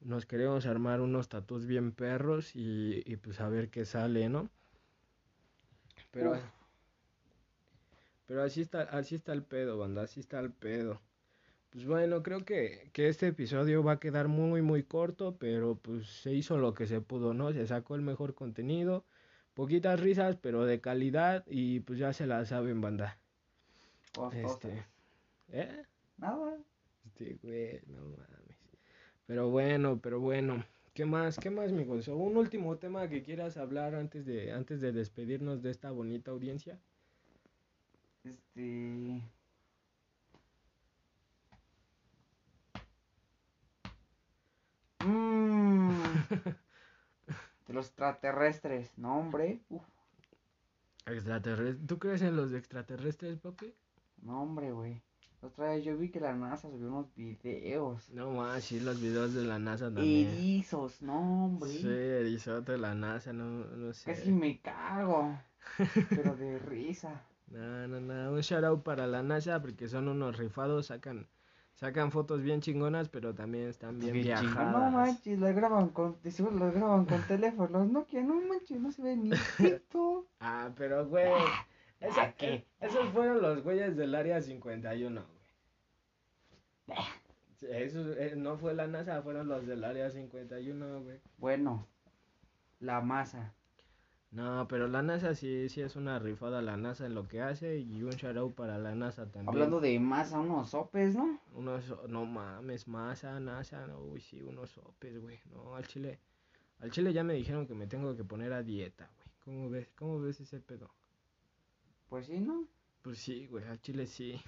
nos 0.00 0.26
queremos 0.26 0.66
armar 0.66 1.00
unos 1.00 1.28
tatus 1.28 1.66
bien 1.66 1.92
perros 1.92 2.54
y, 2.54 3.02
y 3.06 3.16
pues 3.16 3.40
a 3.40 3.48
ver 3.48 3.70
qué 3.70 3.84
sale, 3.86 4.28
¿no? 4.28 4.50
Pero, 6.10 6.32
Uf. 6.32 6.59
Pero 8.30 8.44
así 8.44 8.60
está, 8.60 8.82
así 8.82 9.16
está 9.16 9.32
el 9.32 9.42
pedo, 9.42 9.76
banda, 9.76 10.02
así 10.02 10.20
está 10.20 10.38
el 10.38 10.52
pedo. 10.52 11.00
Pues 11.70 11.84
bueno, 11.84 12.22
creo 12.22 12.44
que, 12.44 12.88
que 12.92 13.08
este 13.08 13.26
episodio 13.26 13.82
va 13.82 13.94
a 13.94 13.98
quedar 13.98 14.28
muy, 14.28 14.62
muy 14.62 14.84
corto, 14.84 15.36
pero 15.36 15.74
pues 15.74 16.06
se 16.06 16.32
hizo 16.32 16.56
lo 16.56 16.72
que 16.72 16.86
se 16.86 17.00
pudo, 17.00 17.34
¿no? 17.34 17.52
Se 17.52 17.66
sacó 17.66 17.96
el 17.96 18.02
mejor 18.02 18.36
contenido, 18.36 19.04
poquitas 19.54 19.98
risas, 19.98 20.36
pero 20.36 20.64
de 20.64 20.80
calidad 20.80 21.44
y 21.48 21.80
pues 21.80 21.98
ya 21.98 22.12
se 22.12 22.28
la 22.28 22.44
saben, 22.44 22.80
banda. 22.80 23.18
Costosa. 24.14 24.46
Este, 24.46 24.86
¿eh? 25.48 25.82
Nada. 26.16 26.56
Este, 27.06 27.36
güey, 27.42 27.80
no 27.88 28.10
mames. 28.10 28.58
Pero 29.26 29.50
bueno, 29.50 29.98
pero 30.00 30.20
bueno. 30.20 30.64
¿Qué 30.94 31.04
más? 31.04 31.36
¿Qué 31.36 31.50
más, 31.50 31.72
mi 31.72 31.82
Gonzo? 31.82 32.16
¿Un 32.16 32.36
último 32.36 32.76
tema 32.76 33.08
que 33.08 33.24
quieras 33.24 33.56
hablar 33.56 33.96
antes 33.96 34.24
de, 34.24 34.52
antes 34.52 34.80
de 34.80 34.92
despedirnos 34.92 35.62
de 35.62 35.72
esta 35.72 35.90
bonita 35.90 36.30
audiencia? 36.30 36.78
Este. 38.24 39.22
Mmm. 45.04 45.90
De 47.66 47.74
los 47.74 47.86
extraterrestres, 47.86 48.90
no, 48.98 49.18
hombre. 49.18 49.60
Uf, 49.70 49.82
Extraterrestres. 51.06 51.86
¿Tú 51.86 51.98
crees 51.98 52.22
en 52.22 52.36
los 52.36 52.52
extraterrestres, 52.52 53.38
papi? 53.38 53.74
no, 54.22 54.42
hombre, 54.42 54.72
güey. 54.72 55.02
Otra 55.42 55.70
vez 55.70 55.84
yo 55.84 55.96
vi 55.96 56.10
que 56.10 56.20
la 56.20 56.34
NASA 56.34 56.68
subió 56.68 56.88
unos 56.88 57.14
videos. 57.14 58.10
No 58.10 58.30
más, 58.32 58.62
sí, 58.64 58.78
los 58.78 59.00
videos 59.00 59.32
de 59.32 59.44
la 59.44 59.58
NASA 59.58 59.86
también. 59.86 60.28
Erizos, 60.28 61.00
no, 61.00 61.46
hombre. 61.46 61.70
Sí, 61.70 61.88
erizote, 61.88 62.76
la 62.76 62.94
NASA, 62.94 63.32
no, 63.32 63.64
no 63.64 63.92
sé. 63.94 64.12
Casi 64.12 64.30
me 64.30 64.60
cago. 64.60 65.38
Pero 66.10 66.36
de 66.36 66.58
risa. 66.58 67.22
No, 67.50 67.88
no, 67.88 68.00
no, 68.00 68.32
un 68.32 68.40
shout 68.40 68.64
out 68.64 68.82
para 68.82 69.06
la 69.06 69.22
NASA 69.22 69.60
porque 69.60 69.88
son 69.88 70.06
unos 70.08 70.36
rifados, 70.38 70.86
sacan, 70.86 71.26
sacan 71.74 72.12
fotos 72.12 72.42
bien 72.42 72.60
chingonas, 72.60 73.08
pero 73.08 73.34
también 73.34 73.68
están 73.68 73.98
bien, 73.98 74.12
Bien 74.12 74.24
chingón, 74.38 74.54
viajadas. 74.54 74.72
No 74.72 74.90
manches, 74.98 75.38
las 75.40 75.54
graban 75.56 75.88
con, 75.88 76.16
las 76.22 76.74
graban 76.74 77.06
con 77.06 77.22
teléfonos 77.26 77.88
Nokia, 77.88 78.22
no 78.22 78.40
manches, 78.40 78.80
no 78.80 78.92
se 78.92 79.02
ve 79.02 79.16
ni 79.16 79.30
pito. 79.58 80.26
Ah, 80.40 80.70
pero 80.76 81.06
güey, 81.08 81.28
esa- 82.00 82.22
¿a 82.22 82.32
qué? 82.32 82.66
esos 82.80 83.08
fueron 83.10 83.42
los 83.42 83.62
güeyes 83.62 83.96
del 83.96 84.14
área 84.14 84.40
51, 84.40 85.20
güey. 86.86 86.98
Sí, 87.56 87.66
Eso 87.68 88.12
eh, 88.14 88.34
no 88.36 88.56
fue 88.56 88.72
la 88.74 88.86
NASA, 88.86 89.20
fueron 89.22 89.48
los 89.48 89.66
del 89.66 89.84
área 89.84 90.08
51, 90.10 91.02
güey. 91.02 91.20
Bueno, 91.36 91.86
la 92.78 93.00
masa. 93.00 93.52
No, 94.32 94.68
pero 94.68 94.86
la 94.86 95.02
NASA 95.02 95.34
sí, 95.34 95.68
sí 95.68 95.80
es 95.80 95.96
una 95.96 96.20
rifada 96.20 96.62
la 96.62 96.76
NASA 96.76 97.06
en 97.06 97.14
lo 97.14 97.26
que 97.26 97.42
hace 97.42 97.78
y 97.78 98.04
un 98.04 98.10
shout 98.10 98.54
para 98.54 98.78
la 98.78 98.94
NASA 98.94 99.24
también. 99.24 99.48
Hablando 99.48 99.80
de 99.80 99.98
masa, 99.98 100.38
unos 100.38 100.70
sopes, 100.70 101.16
¿no? 101.16 101.40
Unos, 101.54 101.92
no 102.08 102.26
mames, 102.26 102.86
masa, 102.86 103.40
NASA, 103.40 103.88
no, 103.88 103.98
uy, 103.98 104.20
sí, 104.20 104.40
unos 104.40 104.70
sopes, 104.70 105.20
güey. 105.20 105.40
No, 105.52 105.74
al 105.74 105.84
chile, 105.88 106.20
al 106.78 106.92
chile 106.92 107.12
ya 107.12 107.24
me 107.24 107.34
dijeron 107.34 107.66
que 107.66 107.74
me 107.74 107.88
tengo 107.88 108.16
que 108.16 108.22
poner 108.22 108.52
a 108.52 108.62
dieta, 108.62 109.10
güey. 109.16 109.26
¿Cómo 109.44 109.70
ves? 109.70 109.88
¿Cómo 109.96 110.20
ves 110.20 110.40
ese 110.40 110.60
pedo? 110.60 110.90
Pues 112.08 112.26
sí, 112.26 112.38
¿no? 112.38 112.68
Pues 113.02 113.18
sí, 113.18 113.48
güey, 113.48 113.64
al 113.64 113.80
chile 113.80 114.06
sí. 114.06 114.40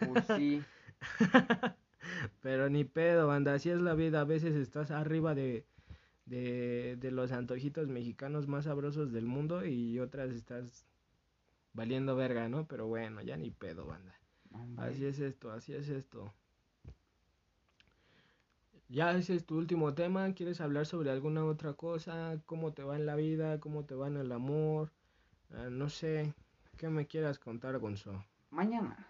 Pues 0.00 0.24
sí. 0.36 0.64
Pero 2.42 2.68
ni 2.68 2.84
pedo, 2.84 3.28
banda, 3.28 3.54
así 3.54 3.70
es 3.70 3.80
la 3.80 3.94
vida. 3.94 4.22
A 4.22 4.24
veces 4.24 4.56
estás 4.56 4.90
arriba 4.90 5.34
de, 5.34 5.64
de, 6.28 6.96
de 6.96 7.10
los 7.10 7.32
antojitos 7.32 7.88
mexicanos 7.88 8.46
más 8.46 8.64
sabrosos 8.64 9.12
del 9.12 9.26
mundo 9.26 9.64
y 9.64 9.98
otras 9.98 10.30
estás 10.30 10.86
valiendo 11.72 12.16
verga, 12.16 12.48
¿no? 12.48 12.66
Pero 12.66 12.86
bueno, 12.86 13.22
ya 13.22 13.36
ni 13.36 13.50
pedo, 13.50 13.86
banda. 13.86 14.14
Hombre. 14.52 14.86
Así 14.86 15.04
es 15.04 15.20
esto, 15.20 15.50
así 15.52 15.74
es 15.74 15.88
esto. 15.88 16.32
Ya 18.88 19.12
ese 19.12 19.34
es 19.34 19.44
tu 19.44 19.56
último 19.58 19.94
tema. 19.94 20.32
¿Quieres 20.32 20.60
hablar 20.60 20.86
sobre 20.86 21.10
alguna 21.10 21.44
otra 21.44 21.74
cosa? 21.74 22.40
¿Cómo 22.46 22.72
te 22.72 22.82
va 22.82 22.96
en 22.96 23.04
la 23.06 23.16
vida? 23.16 23.60
¿Cómo 23.60 23.84
te 23.84 23.94
va 23.94 24.08
en 24.08 24.16
el 24.16 24.32
amor? 24.32 24.90
Ah, 25.50 25.68
no 25.70 25.88
sé. 25.90 26.34
¿Qué 26.76 26.88
me 26.88 27.06
quieras 27.06 27.38
contar, 27.38 27.78
Gonzo? 27.78 28.24
Mañana. 28.50 29.06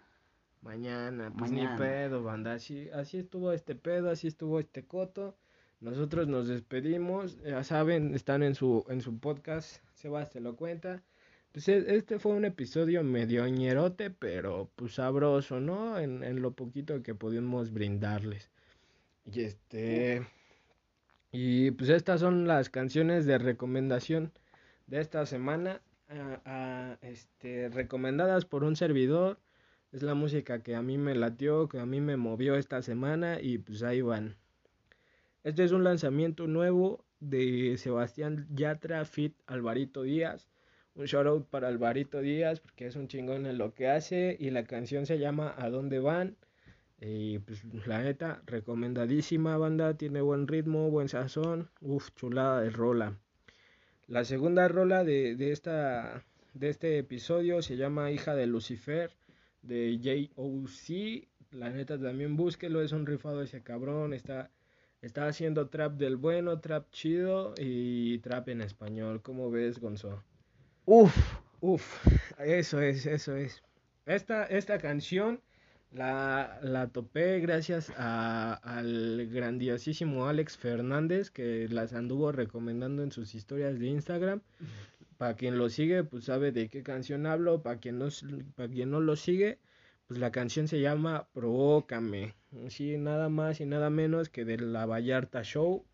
Mañana, 0.61 1.31
pues 1.37 1.51
Mañana. 1.51 1.71
ni 1.73 1.77
pedo, 1.77 2.23
banda. 2.23 2.53
Así, 2.53 2.89
así 2.89 3.17
estuvo 3.19 3.53
este 3.53 3.75
pedo, 3.75 4.09
así 4.09 4.27
estuvo 4.27 4.59
este 4.59 4.85
coto. 4.85 5.37
Nosotros 5.81 6.27
nos 6.27 6.47
despedimos. 6.47 7.41
Ya 7.43 7.63
saben, 7.63 8.13
están 8.15 8.43
en 8.43 8.55
su, 8.55 8.85
en 8.89 9.01
su 9.01 9.19
podcast. 9.19 9.83
Sebas 9.93 10.29
te 10.29 10.39
lo 10.39 10.55
cuenta. 10.55 11.03
Pues 11.51 11.67
e- 11.69 11.95
este 11.95 12.19
fue 12.19 12.33
un 12.33 12.45
episodio 12.45 13.03
medio 13.03 13.47
ñerote, 13.47 14.09
pero 14.09 14.71
pues 14.75 14.93
sabroso, 14.95 15.59
¿no? 15.59 15.97
En, 15.99 16.23
en 16.23 16.41
lo 16.41 16.51
poquito 16.53 17.01
que 17.03 17.15
pudimos 17.15 17.71
brindarles. 17.71 18.51
Y 19.25 19.41
este. 19.41 20.27
Y 21.31 21.71
pues 21.71 21.89
estas 21.89 22.19
son 22.21 22.47
las 22.47 22.69
canciones 22.69 23.25
de 23.25 23.37
recomendación 23.37 24.31
de 24.87 24.99
esta 25.01 25.25
semana. 25.25 25.81
ah, 26.45 26.97
este, 27.01 27.69
recomendadas 27.69 28.45
por 28.45 28.63
un 28.63 28.75
servidor. 28.75 29.39
Es 29.91 30.03
la 30.03 30.13
música 30.15 30.61
que 30.63 30.75
a 30.75 30.81
mí 30.81 30.97
me 30.97 31.15
latió, 31.15 31.67
que 31.69 31.79
a 31.79 31.85
mí 31.85 31.99
me 32.01 32.17
movió 32.17 32.55
esta 32.55 32.81
semana 32.81 33.39
y 33.41 33.57
pues 33.59 33.83
ahí 33.83 34.01
van. 34.01 34.37
Este 35.49 35.63
es 35.63 35.71
un 35.71 35.83
lanzamiento 35.83 36.45
nuevo 36.45 37.03
de 37.19 37.75
Sebastián 37.79 38.45
Yatra 38.51 39.03
Fit 39.03 39.33
Alvarito 39.47 40.03
Díaz. 40.03 40.47
Un 40.93 41.05
shout 41.07 41.25
out 41.25 41.47
para 41.49 41.69
Alvarito 41.69 42.21
Díaz 42.21 42.59
porque 42.59 42.85
es 42.85 42.95
un 42.95 43.07
chingón 43.07 43.47
en 43.47 43.57
lo 43.57 43.73
que 43.73 43.87
hace 43.87 44.37
y 44.39 44.51
la 44.51 44.65
canción 44.65 45.07
se 45.07 45.17
llama 45.17 45.55
¿A 45.57 45.71
dónde 45.71 45.97
van? 45.97 46.37
Y 47.01 47.39
pues 47.39 47.63
la 47.87 48.03
neta, 48.03 48.43
recomendadísima 48.45 49.57
banda, 49.57 49.95
tiene 49.95 50.21
buen 50.21 50.47
ritmo, 50.47 50.91
buen 50.91 51.09
sazón, 51.09 51.71
uf, 51.81 52.11
chulada 52.15 52.61
de 52.61 52.69
rola. 52.69 53.17
La 54.05 54.25
segunda 54.25 54.67
rola 54.67 55.03
de, 55.03 55.35
de, 55.35 55.51
esta, 55.51 56.23
de 56.53 56.69
este 56.69 56.99
episodio 56.99 57.63
se 57.63 57.75
llama 57.75 58.11
Hija 58.11 58.35
de 58.35 58.45
Lucifer 58.45 59.15
de 59.63 60.29
J.O.C. 60.35 61.27
La 61.49 61.71
neta 61.71 61.99
también 61.99 62.37
búsquelo, 62.37 62.83
es 62.83 62.91
un 62.91 63.07
rifado 63.07 63.41
ese 63.41 63.63
cabrón, 63.63 64.13
está, 64.13 64.51
está 65.01 65.27
haciendo 65.27 65.69
trap 65.69 65.93
del 65.93 66.17
bueno, 66.17 66.59
trap 66.59 66.89
chido 66.91 67.53
y 67.57 68.19
trap 68.19 68.49
en 68.49 68.61
español. 68.61 69.21
¿Cómo 69.21 69.51
ves, 69.51 69.79
Gonzo? 69.79 70.23
Uf. 70.85 71.15
Uf, 71.61 72.07
eso 72.39 72.81
es, 72.81 73.05
eso 73.05 73.35
es. 73.35 73.61
Esta, 74.05 74.45
esta 74.45 74.77
canción 74.77 75.41
la, 75.91 76.59
la 76.61 76.87
topé 76.87 77.39
gracias 77.39 77.91
a, 77.97 78.53
al 78.53 79.27
grandiosísimo 79.27 80.27
Alex 80.27 80.57
Fernández 80.57 81.31
que 81.31 81.67
las 81.69 81.93
anduvo 81.93 82.31
recomendando 82.31 83.03
en 83.03 83.11
sus 83.11 83.35
historias 83.35 83.77
de 83.77 83.87
Instagram. 83.87 84.41
Para 85.17 85.35
quien 85.35 85.57
lo 85.57 85.69
sigue, 85.69 86.05
pues 86.05 86.25
sabe 86.25 86.53
de 86.53 86.69
qué 86.69 86.81
canción 86.81 87.25
hablo. 87.25 87.61
Para 87.61 87.79
quien 87.79 87.99
no, 87.99 88.07
para 88.55 88.69
quien 88.69 88.89
no 88.89 89.01
lo 89.01 89.17
sigue, 89.17 89.59
pues 90.09 90.19
la 90.19 90.31
canción 90.31 90.67
se 90.67 90.81
llama 90.81 91.27
Provócame. 91.33 92.33
Sí, 92.69 92.97
nada 92.97 93.29
más 93.29 93.61
y 93.61 93.67
nada 93.67 93.91
menos 93.91 94.29
que 94.29 94.43
de 94.43 94.57
la 94.57 94.87
Vallarta 94.87 95.43
Show. 95.43 95.85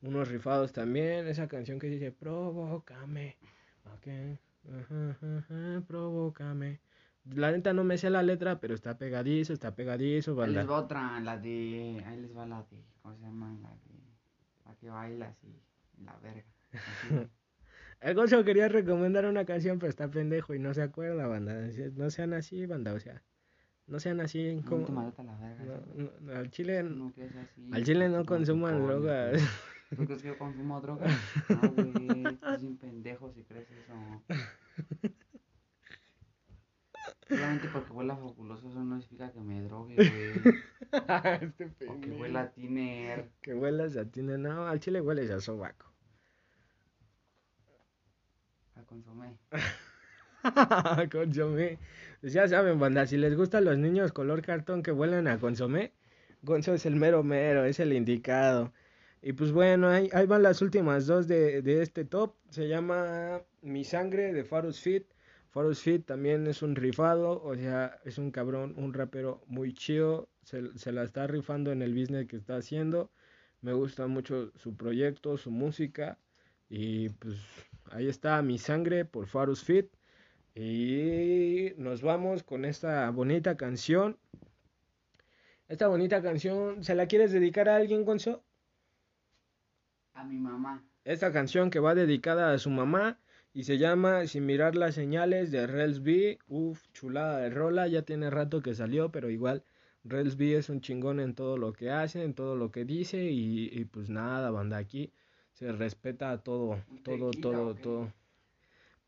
Unos 0.00 0.28
rifados 0.28 0.72
también. 0.72 1.28
Esa 1.28 1.46
canción 1.46 1.78
que 1.78 1.88
dice 1.88 2.10
Provócame. 2.10 3.36
Ok. 3.84 4.38
Ajá, 4.66 5.18
ajá, 5.20 5.82
provócame. 5.86 6.80
La 7.26 7.52
neta 7.52 7.74
no 7.74 7.84
me 7.84 7.98
sé 7.98 8.08
la 8.08 8.22
letra, 8.22 8.60
pero 8.60 8.74
está 8.74 8.96
pegadizo, 8.96 9.52
está 9.52 9.74
pegadizo, 9.74 10.30
Ahí 10.30 10.36
banda. 10.38 10.60
les 10.62 10.70
va 10.70 10.78
otra, 10.78 11.20
la 11.20 11.36
de. 11.36 12.02
Ahí 12.06 12.18
les 12.18 12.34
va 12.34 12.46
la 12.46 12.62
de. 12.62 12.82
¿Cómo 13.02 13.14
se 13.14 13.20
llama? 13.20 13.58
La 13.60 13.68
de. 13.68 14.00
La 14.64 14.74
que 14.76 14.88
baila 14.88 15.28
así. 15.28 15.54
La 16.02 16.16
verga. 16.16 16.44
Así. 18.00 18.34
El 18.34 18.44
quería 18.46 18.68
recomendar 18.68 19.26
una 19.26 19.44
canción, 19.44 19.78
pero 19.78 19.90
está 19.90 20.10
pendejo 20.10 20.54
y 20.54 20.58
no 20.58 20.72
se 20.72 20.80
acuerda, 20.80 21.26
banda. 21.26 21.68
No 21.96 22.08
sean 22.08 22.32
así, 22.32 22.64
banda, 22.64 22.94
o 22.94 23.00
sea, 23.00 23.22
no 23.90 24.00
sean 24.00 24.20
así 24.20 24.54
No 24.56 24.62
como... 24.68 24.86
te 24.86 24.92
maleta 24.92 25.22
la 25.22 25.36
verga. 25.36 25.80
no, 25.96 26.10
no, 26.20 26.32
al 26.38 26.50
chile, 26.50 26.82
No, 26.82 27.12
que 27.12 27.26
es 27.26 27.36
así. 27.36 27.70
al 27.72 27.84
chile 27.84 28.08
no 28.08 28.24
consuman 28.24 28.82
drogas. 28.86 29.42
¿Tú 29.96 30.04
crees 30.06 30.22
que 30.22 30.28
yo 30.28 30.38
consumo 30.38 30.80
drogas? 30.80 31.12
No, 31.48 31.70
güey. 31.72 32.24
Estás 32.34 32.60
bien 32.62 32.76
pendejo 32.78 33.30
si 33.32 33.42
crees 33.42 33.68
eso. 33.70 33.94
Solamente 37.28 37.68
porque 37.72 37.92
huela 37.92 38.16
fabuloso, 38.16 38.68
eso 38.68 38.80
no 38.84 39.00
significa 39.00 39.30
que 39.32 39.40
me 39.40 39.62
drogue, 39.62 39.94
güey. 39.96 40.54
este 41.42 41.64
O 41.88 42.00
que 42.00 42.08
pendejo. 42.08 42.20
huela 42.20 42.40
a 42.42 42.50
tiner. 42.50 43.30
Que 43.42 43.54
huelas 43.54 43.96
a 43.96 44.04
ti, 44.04 44.22
no, 44.22 44.66
al 44.66 44.80
chile 44.80 45.00
hueles 45.00 45.30
a 45.30 45.40
sobaco. 45.40 45.86
A 48.76 48.82
consomé. 48.82 49.38
consomé. 51.12 51.78
Pues 52.20 52.32
ya 52.32 52.48
saben, 52.48 52.78
banda, 52.78 53.06
si 53.06 53.16
les 53.16 53.36
gustan 53.36 53.64
los 53.64 53.78
niños 53.78 54.12
color 54.12 54.42
cartón 54.42 54.82
que 54.82 54.92
huelen 54.92 55.28
a 55.28 55.38
consomé, 55.38 55.92
Gonzo 56.42 56.74
es 56.74 56.86
el 56.86 56.96
mero 56.96 57.22
mero, 57.22 57.64
es 57.64 57.80
el 57.80 57.92
indicado. 57.92 58.72
Y 59.22 59.32
pues 59.34 59.52
bueno, 59.52 59.88
ahí, 59.88 60.08
ahí 60.12 60.26
van 60.26 60.42
las 60.42 60.62
últimas 60.62 61.06
dos 61.06 61.28
de, 61.28 61.62
de 61.62 61.82
este 61.82 62.04
top. 62.04 62.34
Se 62.50 62.68
llama 62.68 63.42
Mi 63.62 63.84
Sangre 63.84 64.32
de 64.32 64.44
Farus 64.44 64.80
Fit. 64.80 65.06
Farus 65.50 65.80
Fit 65.82 66.06
también 66.06 66.46
es 66.46 66.62
un 66.62 66.76
rifado, 66.76 67.42
o 67.42 67.54
sea, 67.56 67.98
es 68.04 68.18
un 68.18 68.30
cabrón, 68.30 68.74
un 68.78 68.94
rapero 68.94 69.42
muy 69.46 69.74
chido. 69.74 70.28
Se, 70.44 70.76
se 70.78 70.92
la 70.92 71.02
está 71.04 71.26
rifando 71.26 71.72
en 71.72 71.82
el 71.82 71.94
business 71.94 72.26
que 72.28 72.36
está 72.36 72.56
haciendo. 72.56 73.10
Me 73.60 73.72
gusta 73.74 74.06
mucho 74.06 74.52
su 74.56 74.76
proyecto, 74.76 75.36
su 75.36 75.50
música. 75.50 76.18
Y 76.70 77.10
pues 77.10 77.36
ahí 77.90 78.08
está 78.08 78.40
Mi 78.42 78.58
Sangre 78.58 79.04
por 79.04 79.26
Farus 79.26 79.62
Fit. 79.64 79.90
Y 80.54 81.72
nos 81.76 82.02
vamos 82.02 82.42
con 82.42 82.64
esta 82.64 83.10
bonita 83.10 83.56
canción. 83.56 84.18
Esta 85.68 85.86
bonita 85.86 86.20
canción, 86.22 86.82
¿se 86.82 86.94
la 86.94 87.06
quieres 87.06 87.30
dedicar 87.30 87.68
a 87.68 87.76
alguien, 87.76 88.04
Gonzo? 88.04 88.42
A 90.14 90.24
mi 90.24 90.36
mamá. 90.36 90.82
Esta 91.04 91.32
canción 91.32 91.70
que 91.70 91.78
va 91.78 91.94
dedicada 91.94 92.52
a 92.52 92.58
su 92.58 92.70
mamá 92.70 93.20
y 93.52 93.64
se 93.64 93.78
llama 93.78 94.26
Sin 94.26 94.46
mirar 94.46 94.74
las 94.74 94.94
señales 94.96 95.50
de 95.50 95.66
Rels 95.66 96.02
B. 96.02 96.38
Uf, 96.48 96.88
chulada 96.92 97.38
de 97.38 97.50
rola, 97.50 97.86
ya 97.86 98.02
tiene 98.02 98.30
rato 98.30 98.62
que 98.62 98.74
salió, 98.74 99.10
pero 99.10 99.30
igual 99.30 99.64
Rels 100.04 100.36
B 100.36 100.56
es 100.56 100.68
un 100.68 100.80
chingón 100.80 101.20
en 101.20 101.34
todo 101.34 101.56
lo 101.56 101.72
que 101.72 101.90
hace, 101.90 102.24
en 102.24 102.34
todo 102.34 102.56
lo 102.56 102.70
que 102.70 102.84
dice 102.84 103.30
y, 103.30 103.68
y 103.72 103.84
pues 103.84 104.10
nada, 104.10 104.50
banda, 104.50 104.76
aquí 104.78 105.12
se 105.52 105.72
respeta 105.72 106.38
todo, 106.38 106.82
¿Un 106.90 107.02
todo, 107.02 107.30
tequila 107.30 107.42
todo, 107.42 107.74
todo. 107.74 108.12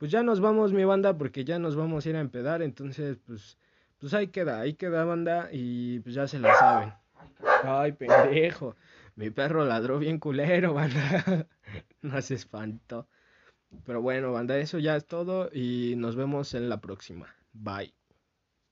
Pues 0.02 0.10
ya 0.10 0.24
nos 0.24 0.40
vamos, 0.40 0.72
mi 0.72 0.84
banda, 0.84 1.16
porque 1.16 1.44
ya 1.44 1.60
nos 1.60 1.76
vamos 1.76 2.04
a 2.04 2.08
ir 2.08 2.16
a 2.16 2.20
empedar, 2.20 2.60
entonces 2.60 3.18
pues, 3.24 3.56
pues 3.98 4.12
ahí 4.14 4.26
queda, 4.26 4.58
ahí 4.58 4.74
queda, 4.74 5.04
banda, 5.04 5.48
y 5.52 6.00
pues 6.00 6.16
ya 6.16 6.26
se 6.26 6.40
la 6.40 6.52
saben. 6.58 6.92
Ay, 7.62 7.92
pendejo. 7.92 8.74
Mi 9.14 9.30
perro 9.30 9.64
ladró 9.64 10.00
bien 10.00 10.18
culero, 10.18 10.74
banda. 10.74 11.46
No 12.00 12.20
se 12.20 12.34
espantó. 12.34 13.06
Pero 13.86 14.02
bueno, 14.02 14.32
banda, 14.32 14.58
eso 14.58 14.80
ya 14.80 14.96
es 14.96 15.06
todo 15.06 15.50
y 15.52 15.94
nos 15.96 16.16
vemos 16.16 16.52
en 16.54 16.68
la 16.68 16.80
próxima. 16.80 17.28
Bye. 17.52 17.94